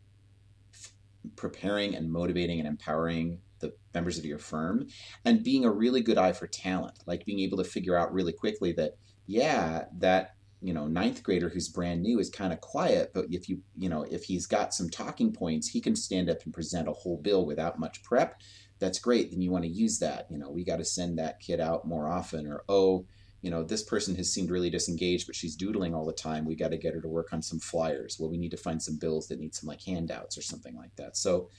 preparing 1.36 1.96
and 1.96 2.12
motivating 2.12 2.60
and 2.60 2.68
empowering 2.68 3.40
the 3.60 3.74
members 3.94 4.18
of 4.18 4.26
your 4.26 4.38
firm 4.38 4.88
and 5.26 5.44
being 5.44 5.66
a 5.66 5.72
really 5.72 6.02
good 6.02 6.18
eye 6.18 6.32
for 6.32 6.48
talent 6.48 6.98
like 7.06 7.26
being 7.26 7.40
able 7.40 7.58
to 7.58 7.64
figure 7.64 7.96
out 7.96 8.14
really 8.14 8.32
quickly 8.32 8.72
that 8.72 8.94
yeah 9.28 9.84
that 9.98 10.36
you 10.62 10.74
know 10.74 10.88
ninth 10.88 11.24
grader 11.24 11.50
who's 11.50 11.70
brand 11.70 12.02
new 12.02 12.20
is 12.20 12.30
kind 12.30 12.54
of 12.54 12.62
quiet 12.62 13.12
but 13.14 13.26
if 13.30 13.50
you 13.50 13.60
you 13.78 13.90
know 13.90 14.04
if 14.04 14.24
he's 14.24 14.46
got 14.46 14.74
some 14.74 14.90
talking 14.90 15.32
points 15.32 15.68
he 15.68 15.82
can 15.82 15.96
stand 15.96 16.30
up 16.30 16.38
and 16.44 16.54
present 16.54 16.88
a 16.88 16.94
whole 16.94 17.18
bill 17.18 17.46
without 17.46 17.80
much 17.80 18.02
prep 18.04 18.36
that's 18.80 19.00
great 19.00 19.32
then 19.32 19.42
you 19.42 19.52
want 19.52 19.64
to 19.64 19.70
use 19.70 20.00
that 20.00 20.28
you 20.30 20.38
know 20.38 20.50
we 20.50 20.64
got 20.64 20.78
to 20.78 20.86
send 20.86 21.18
that 21.18 21.40
kid 21.40 21.60
out 21.60 21.88
more 21.88 22.08
often 22.08 22.48
or 22.48 22.64
oh 22.70 23.06
you 23.42 23.50
know 23.50 23.64
this 23.64 23.84
person 23.84 24.16
has 24.16 24.32
seemed 24.32 24.50
really 24.50 24.70
disengaged 24.70 25.26
but 25.28 25.36
she's 25.36 25.56
doodling 25.56 25.94
all 25.94 26.06
the 26.06 26.14
time 26.14 26.46
we 26.46 26.56
got 26.56 26.72
to 26.72 26.78
get 26.78 26.94
her 26.94 27.02
to 27.02 27.08
work 27.08 27.32
on 27.32 27.42
some 27.42 27.60
flyers 27.60 28.18
well 28.20 28.30
we 28.30 28.38
need 28.38 28.52
to 28.52 28.58
find 28.58 28.82
some 28.82 28.98
bills 28.98 29.28
that 29.28 29.40
need 29.40 29.56
some 29.56 29.68
like 29.68 29.82
handouts 29.82 30.38
or 30.38 30.42
something 30.42 30.76
like 30.76 30.96
that 30.96 31.16
so 31.16 31.50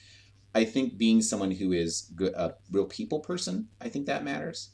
I 0.53 0.65
think 0.65 0.97
being 0.97 1.21
someone 1.21 1.51
who 1.51 1.71
is 1.71 2.11
a 2.19 2.53
real 2.71 2.85
people 2.85 3.19
person, 3.19 3.69
I 3.79 3.89
think 3.89 4.05
that 4.07 4.23
matters. 4.23 4.71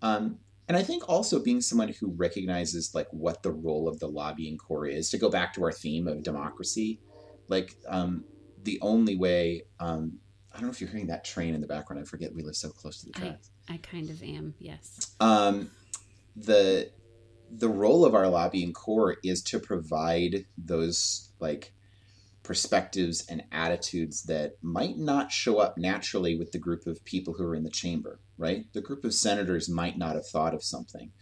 Um, 0.00 0.38
and 0.68 0.76
I 0.76 0.82
think 0.82 1.08
also 1.08 1.42
being 1.42 1.60
someone 1.60 1.88
who 1.88 2.12
recognizes 2.12 2.94
like 2.94 3.08
what 3.10 3.42
the 3.42 3.52
role 3.52 3.88
of 3.88 3.98
the 4.00 4.08
lobbying 4.08 4.58
corps 4.58 4.86
is. 4.86 5.10
To 5.10 5.18
go 5.18 5.28
back 5.28 5.52
to 5.54 5.64
our 5.64 5.72
theme 5.72 6.08
of 6.08 6.22
democracy, 6.22 7.00
like 7.48 7.74
um, 7.88 8.24
the 8.62 8.78
only 8.80 9.16
way. 9.16 9.62
Um, 9.80 10.18
I 10.58 10.60
don't 10.60 10.70
know 10.70 10.72
if 10.72 10.80
you're 10.80 10.90
hearing 10.90 11.06
that 11.06 11.24
train 11.24 11.54
in 11.54 11.60
the 11.60 11.68
background. 11.68 12.02
I 12.02 12.04
forget 12.04 12.34
we 12.34 12.42
live 12.42 12.56
so 12.56 12.70
close 12.70 12.98
to 12.98 13.06
the 13.06 13.12
tracks. 13.12 13.50
I, 13.68 13.74
I 13.74 13.76
kind 13.76 14.10
of 14.10 14.20
am. 14.24 14.54
Yes. 14.58 15.14
Um, 15.20 15.70
the 16.34 16.90
the 17.48 17.68
role 17.68 18.04
of 18.04 18.12
our 18.12 18.26
lobbying 18.26 18.72
corps 18.72 19.18
is 19.22 19.40
to 19.42 19.60
provide 19.60 20.46
those 20.58 21.30
like 21.38 21.72
perspectives 22.42 23.24
and 23.28 23.44
attitudes 23.52 24.24
that 24.24 24.56
might 24.60 24.98
not 24.98 25.30
show 25.30 25.58
up 25.58 25.78
naturally 25.78 26.34
with 26.34 26.50
the 26.50 26.58
group 26.58 26.88
of 26.88 27.04
people 27.04 27.34
who 27.34 27.44
are 27.44 27.54
in 27.54 27.62
the 27.62 27.70
chamber, 27.70 28.18
right? 28.36 28.64
The 28.72 28.80
group 28.80 29.04
of 29.04 29.14
senators 29.14 29.68
might 29.68 29.96
not 29.96 30.16
have 30.16 30.26
thought 30.26 30.54
of 30.54 30.64
something. 30.64 31.12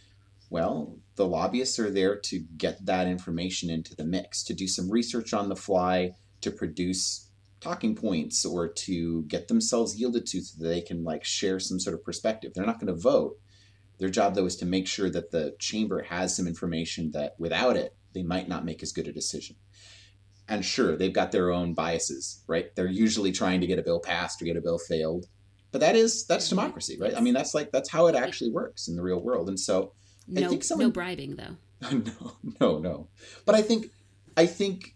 Well, 0.48 0.96
the 1.16 1.26
lobbyists 1.26 1.78
are 1.78 1.90
there 1.90 2.16
to 2.16 2.38
get 2.56 2.86
that 2.86 3.06
information 3.06 3.68
into 3.68 3.94
the 3.94 4.04
mix, 4.04 4.42
to 4.44 4.54
do 4.54 4.66
some 4.66 4.90
research 4.90 5.34
on 5.34 5.50
the 5.50 5.56
fly, 5.56 6.14
to 6.40 6.50
produce 6.50 7.25
talking 7.66 7.96
points, 7.96 8.44
or 8.44 8.68
to 8.68 9.24
get 9.24 9.48
themselves 9.48 9.98
yielded 9.98 10.26
to 10.26 10.40
so 10.40 10.62
that 10.62 10.68
they 10.68 10.80
can 10.80 11.04
like 11.04 11.24
share 11.24 11.58
some 11.58 11.80
sort 11.80 11.94
of 11.94 12.04
perspective. 12.04 12.52
They're 12.54 12.66
not 12.66 12.78
going 12.78 12.94
to 12.94 13.00
vote. 13.00 13.36
Their 13.98 14.08
job, 14.08 14.34
though, 14.34 14.46
is 14.46 14.56
to 14.56 14.66
make 14.66 14.86
sure 14.86 15.10
that 15.10 15.30
the 15.30 15.56
chamber 15.58 16.02
has 16.02 16.36
some 16.36 16.46
information 16.46 17.10
that 17.12 17.34
without 17.38 17.76
it, 17.76 17.96
they 18.14 18.22
might 18.22 18.48
not 18.48 18.64
make 18.64 18.82
as 18.82 18.92
good 18.92 19.08
a 19.08 19.12
decision. 19.12 19.56
And 20.48 20.64
sure 20.64 20.96
they've 20.96 21.12
got 21.12 21.32
their 21.32 21.50
own 21.50 21.74
biases 21.74 22.44
right? 22.46 22.74
They're 22.76 22.86
usually 22.86 23.32
trying 23.32 23.60
to 23.62 23.66
get 23.66 23.80
a 23.80 23.82
bill 23.82 24.00
passed 24.00 24.40
or 24.40 24.44
get 24.44 24.56
a 24.56 24.60
bill 24.60 24.78
failed. 24.78 25.26
But 25.72 25.80
that 25.80 25.96
is 25.96 26.24
that's 26.26 26.46
mm-hmm. 26.46 26.56
democracy 26.56 26.96
right? 27.00 27.16
I 27.16 27.20
mean 27.20 27.34
that's 27.34 27.52
like 27.52 27.72
that's 27.72 27.90
how 27.90 28.06
it 28.06 28.14
actually 28.14 28.50
works 28.50 28.86
in 28.86 28.94
the 28.94 29.02
real 29.02 29.20
world. 29.20 29.48
And 29.48 29.58
so 29.58 29.92
no, 30.28 30.46
i 30.46 30.48
think 30.48 30.62
someone, 30.62 30.86
no 30.86 30.92
bribing 30.92 31.36
though. 31.36 31.56
No 31.90 32.36
no 32.60 32.78
no. 32.78 33.08
But 33.44 33.56
i 33.56 33.62
think 33.62 33.86
i 34.36 34.46
think 34.46 34.95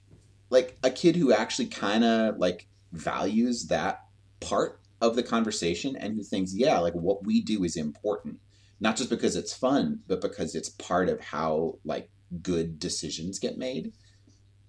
like 0.51 0.77
a 0.83 0.91
kid 0.91 1.17
who 1.17 1.33
actually 1.33 1.67
kind 1.67 2.05
of 2.05 2.37
like 2.39 2.69
values 2.93 3.67
that 3.67 4.05
part 4.41 4.81
of 5.01 5.17
the 5.17 5.23
conversation 5.23 5.97
and 5.97 6.15
who 6.15 6.23
thinks 6.23 6.55
yeah 6.55 6.79
like 6.79 6.95
what 6.95 7.25
we 7.25 7.41
do 7.41 7.65
is 7.65 7.77
important 7.77 8.39
not 8.81 8.97
just 8.97 9.11
because 9.11 9.37
it's 9.37 9.55
fun 9.55 10.01
but 10.07 10.21
because 10.21 10.55
it's 10.55 10.69
part 10.69 11.09
of 11.09 11.21
how 11.21 11.79
like 11.85 12.11
good 12.43 12.79
decisions 12.79 13.39
get 13.39 13.57
made 13.57 13.93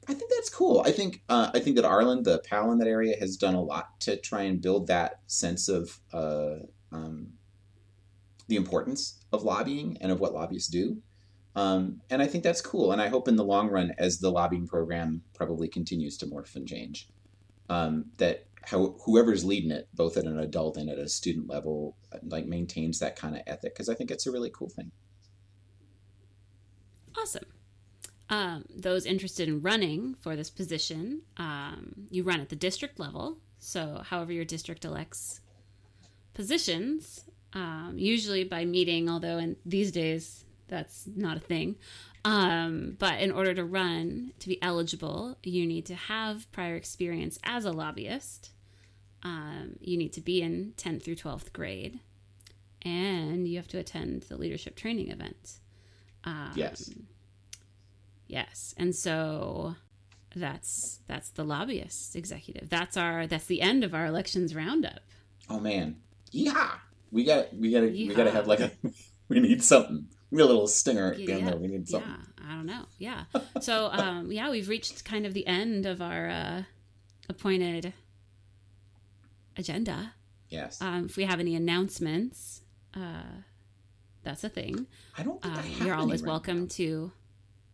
I 0.07 0.13
think 0.13 0.31
that's 0.31 0.49
cool. 0.49 0.81
I 0.85 0.91
think 0.91 1.21
uh, 1.29 1.51
I 1.53 1.59
think 1.59 1.75
that 1.75 1.85
Ireland, 1.85 2.25
the 2.25 2.39
PAL 2.39 2.71
in 2.71 2.79
that 2.79 2.87
area, 2.87 3.15
has 3.19 3.37
done 3.37 3.53
a 3.53 3.61
lot 3.61 3.99
to 4.01 4.17
try 4.17 4.41
and 4.43 4.61
build 4.61 4.87
that 4.87 5.19
sense 5.27 5.69
of 5.69 5.99
uh, 6.11 6.55
um, 6.91 7.33
the 8.47 8.55
importance 8.55 9.23
of 9.31 9.43
lobbying 9.43 9.97
and 10.01 10.11
of 10.11 10.19
what 10.19 10.33
lobbyists 10.33 10.69
do. 10.69 11.01
Um, 11.55 12.01
and 12.09 12.21
I 12.21 12.27
think 12.27 12.43
that's 12.43 12.61
cool. 12.61 12.91
And 12.91 13.01
I 13.01 13.09
hope 13.09 13.27
in 13.27 13.35
the 13.35 13.43
long 13.43 13.69
run, 13.69 13.93
as 13.97 14.19
the 14.19 14.31
lobbying 14.31 14.67
program 14.67 15.21
probably 15.33 15.67
continues 15.67 16.17
to 16.19 16.25
morph 16.25 16.55
and 16.55 16.67
change, 16.67 17.09
um, 17.69 18.05
that 18.17 18.45
how, 18.63 18.95
whoever's 19.05 19.43
leading 19.43 19.71
it, 19.71 19.89
both 19.93 20.17
at 20.17 20.25
an 20.25 20.39
adult 20.39 20.77
and 20.77 20.89
at 20.89 20.97
a 20.97 21.09
student 21.09 21.49
level, 21.49 21.97
like 22.23 22.45
maintains 22.45 22.99
that 22.99 23.15
kind 23.15 23.35
of 23.35 23.41
ethic 23.47 23.73
because 23.73 23.89
I 23.89 23.95
think 23.95 24.11
it's 24.11 24.27
a 24.27 24.31
really 24.31 24.51
cool 24.53 24.69
thing. 24.69 24.91
Awesome 27.17 27.43
um, 28.31 28.63
those 28.73 29.05
interested 29.05 29.49
in 29.49 29.61
running 29.61 30.15
for 30.15 30.37
this 30.37 30.49
position, 30.49 31.21
um, 31.35 31.91
you 32.09 32.23
run 32.23 32.39
at 32.39 32.47
the 32.47 32.55
district 32.55 32.97
level. 32.97 33.37
So, 33.59 34.01
however, 34.05 34.31
your 34.31 34.45
district 34.45 34.85
elects 34.85 35.41
positions, 36.33 37.25
um, 37.53 37.95
usually 37.97 38.45
by 38.45 38.63
meeting, 38.63 39.09
although 39.09 39.37
in 39.37 39.57
these 39.65 39.91
days 39.91 40.45
that's 40.71 41.07
not 41.15 41.37
a 41.37 41.39
thing. 41.39 41.75
Um, 42.25 42.95
but 42.97 43.19
in 43.19 43.31
order 43.31 43.53
to 43.53 43.63
run, 43.63 44.33
to 44.39 44.47
be 44.47 44.61
eligible, 44.63 45.37
you 45.43 45.67
need 45.67 45.85
to 45.87 45.95
have 45.95 46.51
prior 46.51 46.75
experience 46.75 47.37
as 47.43 47.65
a 47.65 47.71
lobbyist. 47.71 48.49
Um, 49.21 49.75
you 49.79 49.97
need 49.97 50.13
to 50.13 50.21
be 50.21 50.41
in 50.41 50.73
10th 50.77 51.03
through 51.03 51.17
12th 51.17 51.53
grade, 51.53 51.99
and 52.81 53.47
you 53.47 53.57
have 53.57 53.67
to 53.67 53.77
attend 53.77 54.23
the 54.23 54.37
leadership 54.37 54.75
training 54.75 55.11
event. 55.11 55.59
Um, 56.23 56.53
yes 56.55 56.89
Yes. 58.31 58.73
And 58.77 58.95
so 58.95 59.75
that's 60.33 60.99
that's 61.05 61.31
the 61.31 61.43
lobbyist 61.43 62.15
executive. 62.15 62.69
That's 62.69 62.95
our 62.95 63.27
that's 63.27 63.45
the 63.45 63.61
end 63.61 63.83
of 63.83 63.93
our 63.93 64.05
elections 64.05 64.55
roundup. 64.55 65.01
Oh 65.49 65.59
man. 65.59 65.97
Yeah. 66.31 66.71
We 67.11 67.25
got 67.25 67.53
we 67.53 67.73
got 67.73 67.81
to 67.81 67.87
we 67.87 68.07
got 68.07 68.23
to 68.23 68.31
have 68.31 68.47
like 68.47 68.61
a 68.61 68.71
we 69.27 69.41
need 69.41 69.61
something. 69.61 70.07
We 70.31 70.37
need 70.37 70.43
a 70.43 70.47
little 70.47 70.67
stinger 70.67 71.13
yeah, 71.13 71.39
there. 71.39 71.57
We 71.57 71.67
need 71.67 71.89
something. 71.89 72.09
Yeah, 72.09 72.49
I 72.49 72.55
don't 72.55 72.65
know. 72.65 72.85
Yeah. 72.97 73.25
So 73.59 73.85
um 73.91 74.31
yeah, 74.31 74.49
we've 74.49 74.69
reached 74.69 75.03
kind 75.05 75.25
of 75.25 75.33
the 75.33 75.45
end 75.45 75.85
of 75.85 76.01
our 76.01 76.29
uh 76.29 76.63
appointed 77.29 77.93
agenda. 79.57 80.13
Yes. 80.49 80.81
Um 80.81 81.05
if 81.05 81.17
we 81.17 81.25
have 81.25 81.39
any 81.39 81.55
announcements, 81.55 82.61
uh 82.95 83.41
that's 84.23 84.43
a 84.43 84.49
thing. 84.49 84.87
I 85.17 85.23
don't 85.23 85.41
think 85.41 85.57
um, 85.57 85.63
I 85.81 85.85
you're 85.85 85.95
always 85.95 86.21
right 86.21 86.29
welcome 86.29 86.61
now. 86.61 86.67
to 86.71 87.11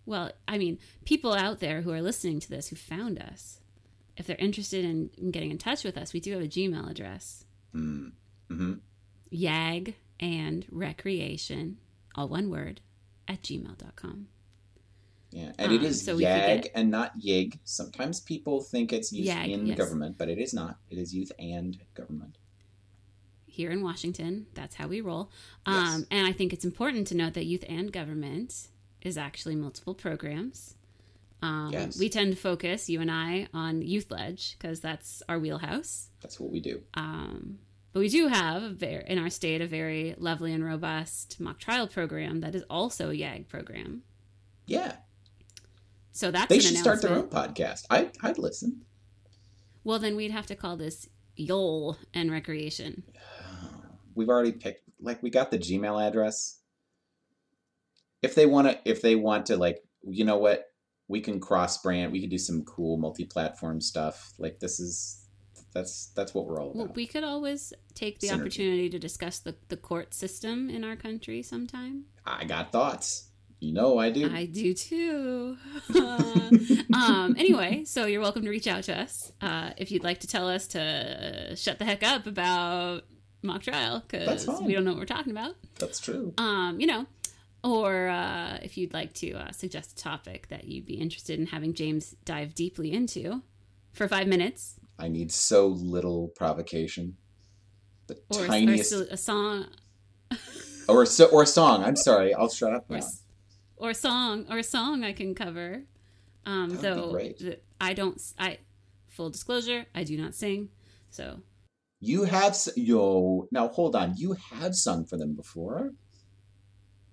well, 0.07 0.31
I 0.47 0.57
mean, 0.57 0.79
people 1.05 1.33
out 1.33 1.59
there 1.59 1.81
who 1.81 1.91
are 1.91 2.01
listening 2.01 2.39
to 2.39 2.49
this 2.49 2.69
who 2.69 2.77
found 2.77 3.19
us, 3.19 3.59
if 4.15 4.25
they're 4.25 4.37
interested 4.37 4.85
in, 4.85 5.09
in 5.17 5.31
getting 5.31 5.51
in 5.51 5.57
touch 5.57 5.83
with 5.83 5.97
us, 5.97 6.13
we 6.13 6.21
do 6.21 6.31
have 6.31 6.41
a 6.41 6.47
Gmail 6.47 6.89
address. 6.89 7.43
Mm. 7.75 8.13
Mm-hmm. 8.49 8.73
Yag 9.31 9.95
and 10.19 10.65
recreation, 10.71 11.77
all 12.17 12.27
one 12.27 12.49
word, 12.49 12.81
at 13.27 13.43
gmail.com. 13.43 14.27
Yeah, 15.31 15.51
and 15.57 15.71
um, 15.71 15.75
it 15.75 15.83
is 15.83 16.03
so 16.03 16.17
YAG 16.17 16.63
get... 16.63 16.71
and 16.73 16.89
not 16.89 17.11
YIG. 17.17 17.59
Sometimes 17.65 18.21
people 18.21 18.61
think 18.61 18.93
it's 18.93 19.11
youth 19.11 19.27
YAG, 19.27 19.51
in 19.51 19.65
yes. 19.65 19.77
government, 19.77 20.17
but 20.17 20.29
it 20.29 20.39
is 20.39 20.53
not. 20.53 20.77
It 20.89 20.97
is 20.97 21.13
youth 21.13 21.31
and 21.37 21.77
government. 21.93 22.37
Here 23.45 23.71
in 23.71 23.81
Washington, 23.81 24.47
that's 24.53 24.75
how 24.75 24.87
we 24.87 25.01
roll. 25.01 25.29
Um, 25.65 25.75
yes. 25.75 26.03
And 26.11 26.27
I 26.27 26.31
think 26.31 26.53
it's 26.53 26.63
important 26.63 27.07
to 27.07 27.15
note 27.15 27.33
that 27.33 27.45
youth 27.45 27.65
and 27.67 27.91
government 27.91 28.67
is 29.01 29.17
actually 29.17 29.55
multiple 29.55 29.93
programs. 29.93 30.75
Um, 31.41 31.69
yes. 31.71 31.99
We 31.99 32.09
tend 32.09 32.31
to 32.31 32.37
focus, 32.37 32.89
you 32.89 33.01
and 33.01 33.11
I, 33.11 33.47
on 33.53 33.81
Youth 33.81 34.09
Leg 34.09 34.39
because 34.57 34.79
that's 34.79 35.21
our 35.27 35.37
wheelhouse. 35.39 36.09
That's 36.21 36.39
what 36.39 36.51
we 36.51 36.59
do. 36.59 36.81
Um, 36.93 37.59
but 37.97 38.01
we 38.01 38.09
do 38.09 38.27
have 38.27 38.83
in 38.83 39.17
our 39.17 39.31
state 39.31 39.59
a 39.59 39.65
very 39.65 40.13
lovely 40.19 40.53
and 40.53 40.63
robust 40.63 41.39
mock 41.39 41.57
trial 41.57 41.87
program 41.87 42.41
that 42.41 42.53
is 42.53 42.63
also 42.69 43.09
a 43.09 43.13
YAG 43.13 43.47
program. 43.47 44.03
Yeah. 44.67 44.97
So 46.11 46.29
that's 46.29 46.47
they 46.47 46.59
should 46.59 46.77
start 46.77 47.01
their 47.01 47.15
own 47.15 47.27
podcast. 47.27 47.85
I 47.89 48.11
I'd 48.21 48.37
listen. 48.37 48.83
Well, 49.83 49.97
then 49.97 50.15
we'd 50.15 50.29
have 50.29 50.45
to 50.45 50.55
call 50.55 50.77
this 50.77 51.09
Yole 51.39 51.97
and 52.13 52.29
Recreation. 52.31 53.01
We've 54.13 54.29
already 54.29 54.51
picked. 54.51 54.87
Like 55.01 55.23
we 55.23 55.31
got 55.31 55.49
the 55.49 55.57
Gmail 55.57 56.07
address. 56.07 56.59
If 58.21 58.35
they 58.35 58.45
want 58.45 58.67
to, 58.67 58.79
if 58.85 59.01
they 59.01 59.15
want 59.15 59.47
to, 59.47 59.57
like 59.57 59.79
you 60.03 60.23
know 60.23 60.37
what, 60.37 60.65
we 61.07 61.19
can 61.19 61.39
cross 61.39 61.81
brand. 61.81 62.11
We 62.11 62.21
can 62.21 62.29
do 62.29 62.37
some 62.37 62.63
cool 62.63 62.97
multi-platform 62.97 63.81
stuff. 63.81 64.33
Like 64.37 64.59
this 64.59 64.79
is 64.79 65.26
that's 65.73 66.07
that's 66.15 66.33
what 66.33 66.45
we're 66.45 66.59
all 66.59 66.71
about. 66.71 66.75
Well, 66.75 66.91
we 66.95 67.07
could 67.07 67.23
always 67.23 67.73
take 67.93 68.19
the 68.19 68.27
Synergy. 68.27 68.39
opportunity 68.39 68.89
to 68.89 68.99
discuss 68.99 69.39
the, 69.39 69.55
the 69.69 69.77
court 69.77 70.13
system 70.13 70.69
in 70.69 70.83
our 70.83 70.95
country 70.95 71.41
sometime. 71.43 72.05
I 72.25 72.45
got 72.45 72.71
thoughts. 72.71 73.25
You 73.59 73.73
know 73.73 73.97
I 73.97 74.11
do. 74.11 74.31
I 74.31 74.45
do 74.45 74.73
too. 74.73 75.57
um, 76.93 77.35
anyway, 77.37 77.83
so 77.85 78.05
you're 78.05 78.21
welcome 78.21 78.43
to 78.43 78.49
reach 78.49 78.67
out 78.67 78.83
to 78.83 78.97
us 78.97 79.31
uh, 79.41 79.71
if 79.77 79.91
you'd 79.91 80.03
like 80.03 80.19
to 80.19 80.27
tell 80.27 80.47
us 80.47 80.67
to 80.67 81.55
shut 81.55 81.79
the 81.79 81.85
heck 81.85 82.03
up 82.03 82.27
about 82.27 83.03
mock 83.41 83.63
trial 83.63 84.03
because 84.07 84.47
we 84.61 84.73
don't 84.73 84.83
know 84.83 84.91
what 84.91 84.99
we're 84.99 85.05
talking 85.05 85.31
about. 85.31 85.55
That's 85.79 85.99
true. 85.99 86.33
Um, 86.37 86.79
you 86.79 86.85
know, 86.85 87.07
or 87.63 88.07
uh, 88.07 88.59
if 88.61 88.77
you'd 88.77 88.93
like 88.93 89.13
to 89.15 89.33
uh, 89.33 89.51
suggest 89.51 89.93
a 89.93 89.95
topic 89.95 90.47
that 90.49 90.65
you'd 90.65 90.85
be 90.85 90.95
interested 90.95 91.39
in 91.39 91.47
having 91.47 91.73
James 91.73 92.15
dive 92.25 92.53
deeply 92.53 92.91
into 92.91 93.41
for 93.91 94.07
five 94.07 94.27
minutes, 94.27 94.75
I 94.99 95.07
need 95.07 95.31
so 95.31 95.67
little 95.67 96.29
provocation. 96.29 97.17
The 98.07 98.15
or, 98.29 98.43
or 98.43 98.47
tiniest, 98.47 98.89
still 98.89 99.01
a 99.11 99.17
song, 99.17 99.65
or 100.89 101.05
so, 101.05 101.25
or 101.25 101.43
a 101.43 101.47
song. 101.47 101.83
I'm 101.83 101.95
sorry. 101.95 102.33
I'll 102.33 102.49
shut 102.49 102.73
up 102.73 102.85
or, 102.89 102.93
now. 102.93 102.97
s- 102.99 103.23
or 103.75 103.89
a 103.91 103.95
song, 103.95 104.45
or 104.49 104.57
a 104.59 104.63
song 104.63 105.03
I 105.03 105.13
can 105.13 105.35
cover. 105.35 105.83
Um, 106.45 106.69
That 106.69 106.95
would 106.95 107.17
be 107.37 107.45
though. 107.45 107.55
I 107.81 107.93
don't, 107.93 108.19
I 108.39 108.59
full 109.09 109.29
disclosure, 109.29 109.85
I 109.93 110.03
do 110.03 110.17
not 110.17 110.33
sing, 110.35 110.69
so 111.09 111.41
You 111.99 112.23
have 112.23 112.57
yo. 112.77 113.47
Now 113.51 113.67
hold 113.67 113.95
on. 113.95 114.13
You 114.17 114.33
have 114.51 114.73
sung 114.75 115.05
for 115.05 115.17
them 115.17 115.35
before, 115.35 115.91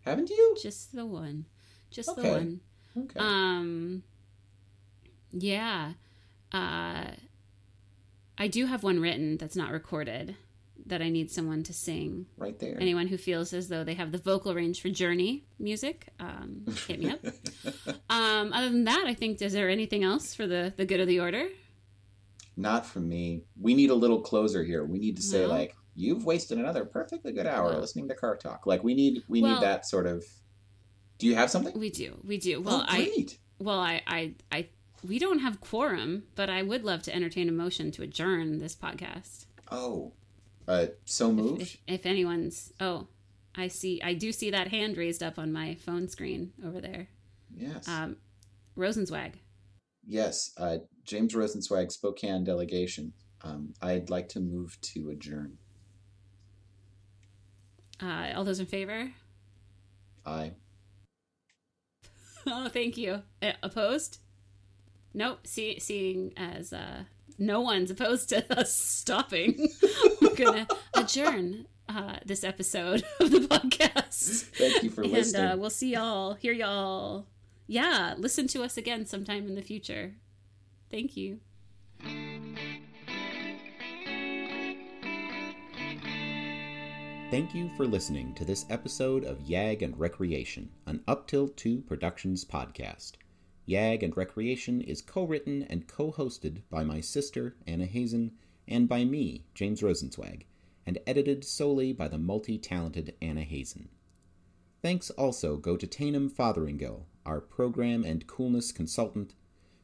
haven't 0.03 0.31
you? 0.31 0.55
just 0.63 0.95
the 0.95 1.05
one, 1.05 1.47
just 1.91 2.09
Okay. 2.11 2.23
the 2.23 2.29
one. 2.31 2.61
Okay. 2.97 3.19
Um, 3.19 4.05
yeah, 5.33 5.95
uh, 6.53 7.07
I 8.39 8.49
do 8.49 8.67
have 8.67 8.83
one 8.83 9.01
written 9.01 9.37
that's 9.37 9.57
not 9.57 9.71
recorded 9.71 10.37
that 10.87 11.01
I 11.01 11.09
need 11.09 11.31
someone 11.31 11.63
to 11.65 11.73
sing. 11.73 12.27
right 12.37 12.59
there. 12.59 12.77
Anyone 12.81 13.07
who 13.07 13.17
feels 13.17 13.53
as 13.53 13.69
though 13.69 13.85
they 13.85 13.95
have 13.95 14.13
the 14.13 14.19
vocal 14.19 14.55
range 14.55 14.83
for 14.83 14.91
Journey 14.91 15.45
music, 15.59 16.09
um, 16.21 16.65
hit 16.87 17.01
me 17.01 17.11
up. 17.11 17.21
um, 18.11 18.53
other 18.53 18.69
than 18.69 18.85
that, 18.85 19.05
I 19.07 19.15
think 19.15 19.41
is 19.41 19.53
there 19.53 19.71
anything 19.71 20.05
else 20.05 20.35
for 20.35 20.47
the 20.47 20.73
the 20.77 20.85
good 20.85 21.01
of 21.01 21.07
the 21.09 21.21
order? 21.21 21.47
Not 22.57 22.87
for 22.87 23.01
me. 23.01 23.43
We 23.61 23.75
need 23.75 23.91
a 23.91 23.95
little 23.95 24.21
closer 24.21 24.63
here. 24.63 24.85
We 24.85 24.99
need 24.99 25.17
to 25.17 25.23
say 25.23 25.43
No. 25.43 25.49
like, 25.49 25.75
"You've 25.97 26.25
wasted 26.25 26.59
another 26.59 26.85
perfectly 26.85 27.33
good 27.33 27.47
hour 27.47 27.73
No. 27.73 27.79
listening 27.81 28.09
to 28.09 28.15
car 28.15 28.37
talk." 28.37 28.67
Like 28.67 28.85
we 28.85 28.95
need 28.95 29.23
we 29.29 29.41
Well- 29.43 29.55
need 29.55 29.63
that 29.63 29.87
sort 29.87 30.07
of. 30.07 30.25
Do 31.19 31.27
you 31.27 31.35
have 31.37 31.51
something? 31.51 31.79
We 31.79 31.91
do, 31.91 32.21
we 32.25 32.39
do. 32.39 32.61
Well, 32.61 32.81
oh, 32.83 32.87
I 32.89 33.27
well, 33.59 33.79
I, 33.79 34.03
I, 34.07 34.35
I, 34.51 34.69
we 35.07 35.19
don't 35.19 35.41
have 35.41 35.61
quorum, 35.61 36.25
but 36.35 36.49
I 36.51 36.63
would 36.63 36.85
love 36.85 37.03
to 37.03 37.15
entertain 37.15 37.49
a 37.49 37.53
motion 37.53 37.91
to 37.93 38.03
adjourn 38.03 38.59
this 38.59 38.75
podcast. 38.75 39.47
Oh, 39.71 40.13
uh, 40.67 40.87
so 41.05 41.29
If, 41.31 41.35
moved. 41.37 41.63
if, 41.63 41.77
if 41.87 42.07
anyone's, 42.07 42.73
oh, 42.81 43.09
I 43.55 43.69
see, 43.69 44.01
I 44.03 44.15
do 44.15 44.33
see 44.33 44.51
that 44.51 44.69
hand 44.69 44.97
raised 44.97 45.23
up 45.23 45.39
on 45.39 45.53
my 45.53 45.75
phone 45.75 46.09
screen 46.09 46.53
over 46.65 46.81
there. 46.81 47.09
yes, 47.57 47.87
Um, 47.89 48.17
Rosenzweig. 48.77 49.35
yes. 50.07 50.53
Uh, 50.57 50.79
James 51.05 51.35
Rosenzweig, 51.35 51.93
Spokane 51.93 52.45
delegation. 52.45 53.13
Um, 53.43 53.75
I'd 53.83 54.09
like 54.11 54.29
to 54.31 54.41
move 54.41 54.79
to 54.81 55.11
adjourn. 55.11 55.59
Uh, 58.03 58.33
all 58.35 58.45
those 58.45 58.59
in 58.61 58.67
favor? 58.67 59.13
Aye. 60.27 60.53
Oh, 62.47 62.69
thank 62.69 62.99
you. 62.99 63.23
Uh, 63.41 63.53
opposed? 63.63 64.19
Nope. 65.15 65.47
See, 65.47 65.79
seeing 65.79 66.33
as 66.37 66.73
uh, 66.73 67.05
no 67.39 67.61
one's 67.61 67.91
opposed 67.91 68.29
to 68.31 68.59
us 68.59 68.75
stopping, 68.75 69.69
we're 70.21 70.35
gonna 70.35 70.67
adjourn 70.95 71.67
uh, 71.89 72.17
this 72.25 72.43
episode 72.45 73.05
of 73.21 73.31
the 73.31 73.39
podcast. 73.41 74.43
Thank 74.57 74.83
you 74.83 74.91
for 74.91 75.03
and 75.03 75.13
listening. 75.13 75.43
uh, 75.53 75.57
we'll 75.57 75.71
see 75.71 75.93
y'all, 75.93 76.35
hear 76.35 76.53
y'all. 76.53 77.27
Yeah, 77.67 78.15
listen 78.19 78.47
to 78.49 78.63
us 78.63 78.77
again 78.77 79.07
sometime 79.07 79.47
in 79.47 79.55
the 79.55 79.63
future. 79.63 80.15
Thank 80.91 81.17
you. 81.17 81.41
Thank 87.31 87.55
you 87.55 87.71
for 87.77 87.87
listening 87.87 88.35
to 88.35 88.45
this 88.45 88.65
episode 88.71 89.25
of 89.25 89.39
Yag 89.41 89.83
and 89.83 89.99
Recreation, 89.99 90.71
an 90.87 91.03
Up 91.09 91.27
Till 91.27 91.49
2 91.49 91.81
Productions 91.81 92.45
podcast. 92.45 93.13
Yag 93.67 94.03
and 94.03 94.15
Recreation 94.15 94.83
is 94.83 95.01
co 95.01 95.25
written 95.25 95.63
and 95.63 95.87
co 95.87 96.13
hosted 96.13 96.61
by 96.69 96.85
my 96.85 97.01
sister, 97.01 97.57
Anna 97.67 97.87
Hazen, 97.87 98.33
and 98.69 98.89
by 98.89 99.05
me, 99.05 99.47
James 99.55 99.81
Rosenzweig, 99.81 100.43
and 100.85 100.99
edited 101.07 101.45
solely 101.45 101.93
by 101.93 102.09
the 102.09 102.19
multi 102.19 102.59
talented 102.59 103.15
Anna 103.23 103.43
Hazen. 103.43 103.89
Thanks 104.83 105.09
also 105.11 105.57
go 105.57 105.79
to 105.79 105.87
Tainum 105.87 106.31
Fotheringill, 106.31 107.05
our 107.25 107.41
program 107.41 108.05
and 108.05 108.27
coolness 108.27 108.71
consultant, 108.71 109.35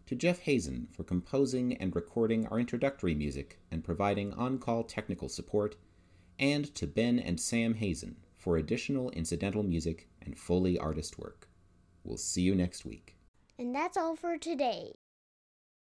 to 0.04 0.14
Jeff 0.14 0.40
Hazen 0.40 0.88
for 0.92 1.04
composing 1.04 1.74
and 1.78 1.96
recording 1.96 2.46
our 2.48 2.60
introductory 2.60 3.14
music 3.14 3.60
and 3.70 3.82
providing 3.82 4.34
on 4.34 4.58
call 4.58 4.84
technical 4.84 5.30
support 5.30 5.76
and 6.38 6.74
to 6.74 6.86
Ben 6.86 7.18
and 7.18 7.40
Sam 7.40 7.74
Hazen 7.74 8.16
for 8.36 8.56
additional 8.58 9.10
incidental 9.12 9.62
music 9.62 10.10
and 10.20 10.38
Foley 10.38 10.78
artist 10.78 11.18
work. 11.18 11.48
We'll 12.04 12.18
see 12.18 12.42
you 12.42 12.54
next 12.54 12.84
week. 12.84 13.16
And 13.60 13.74
that's 13.74 13.98
all 13.98 14.16
for 14.16 14.38
today. 14.38 14.94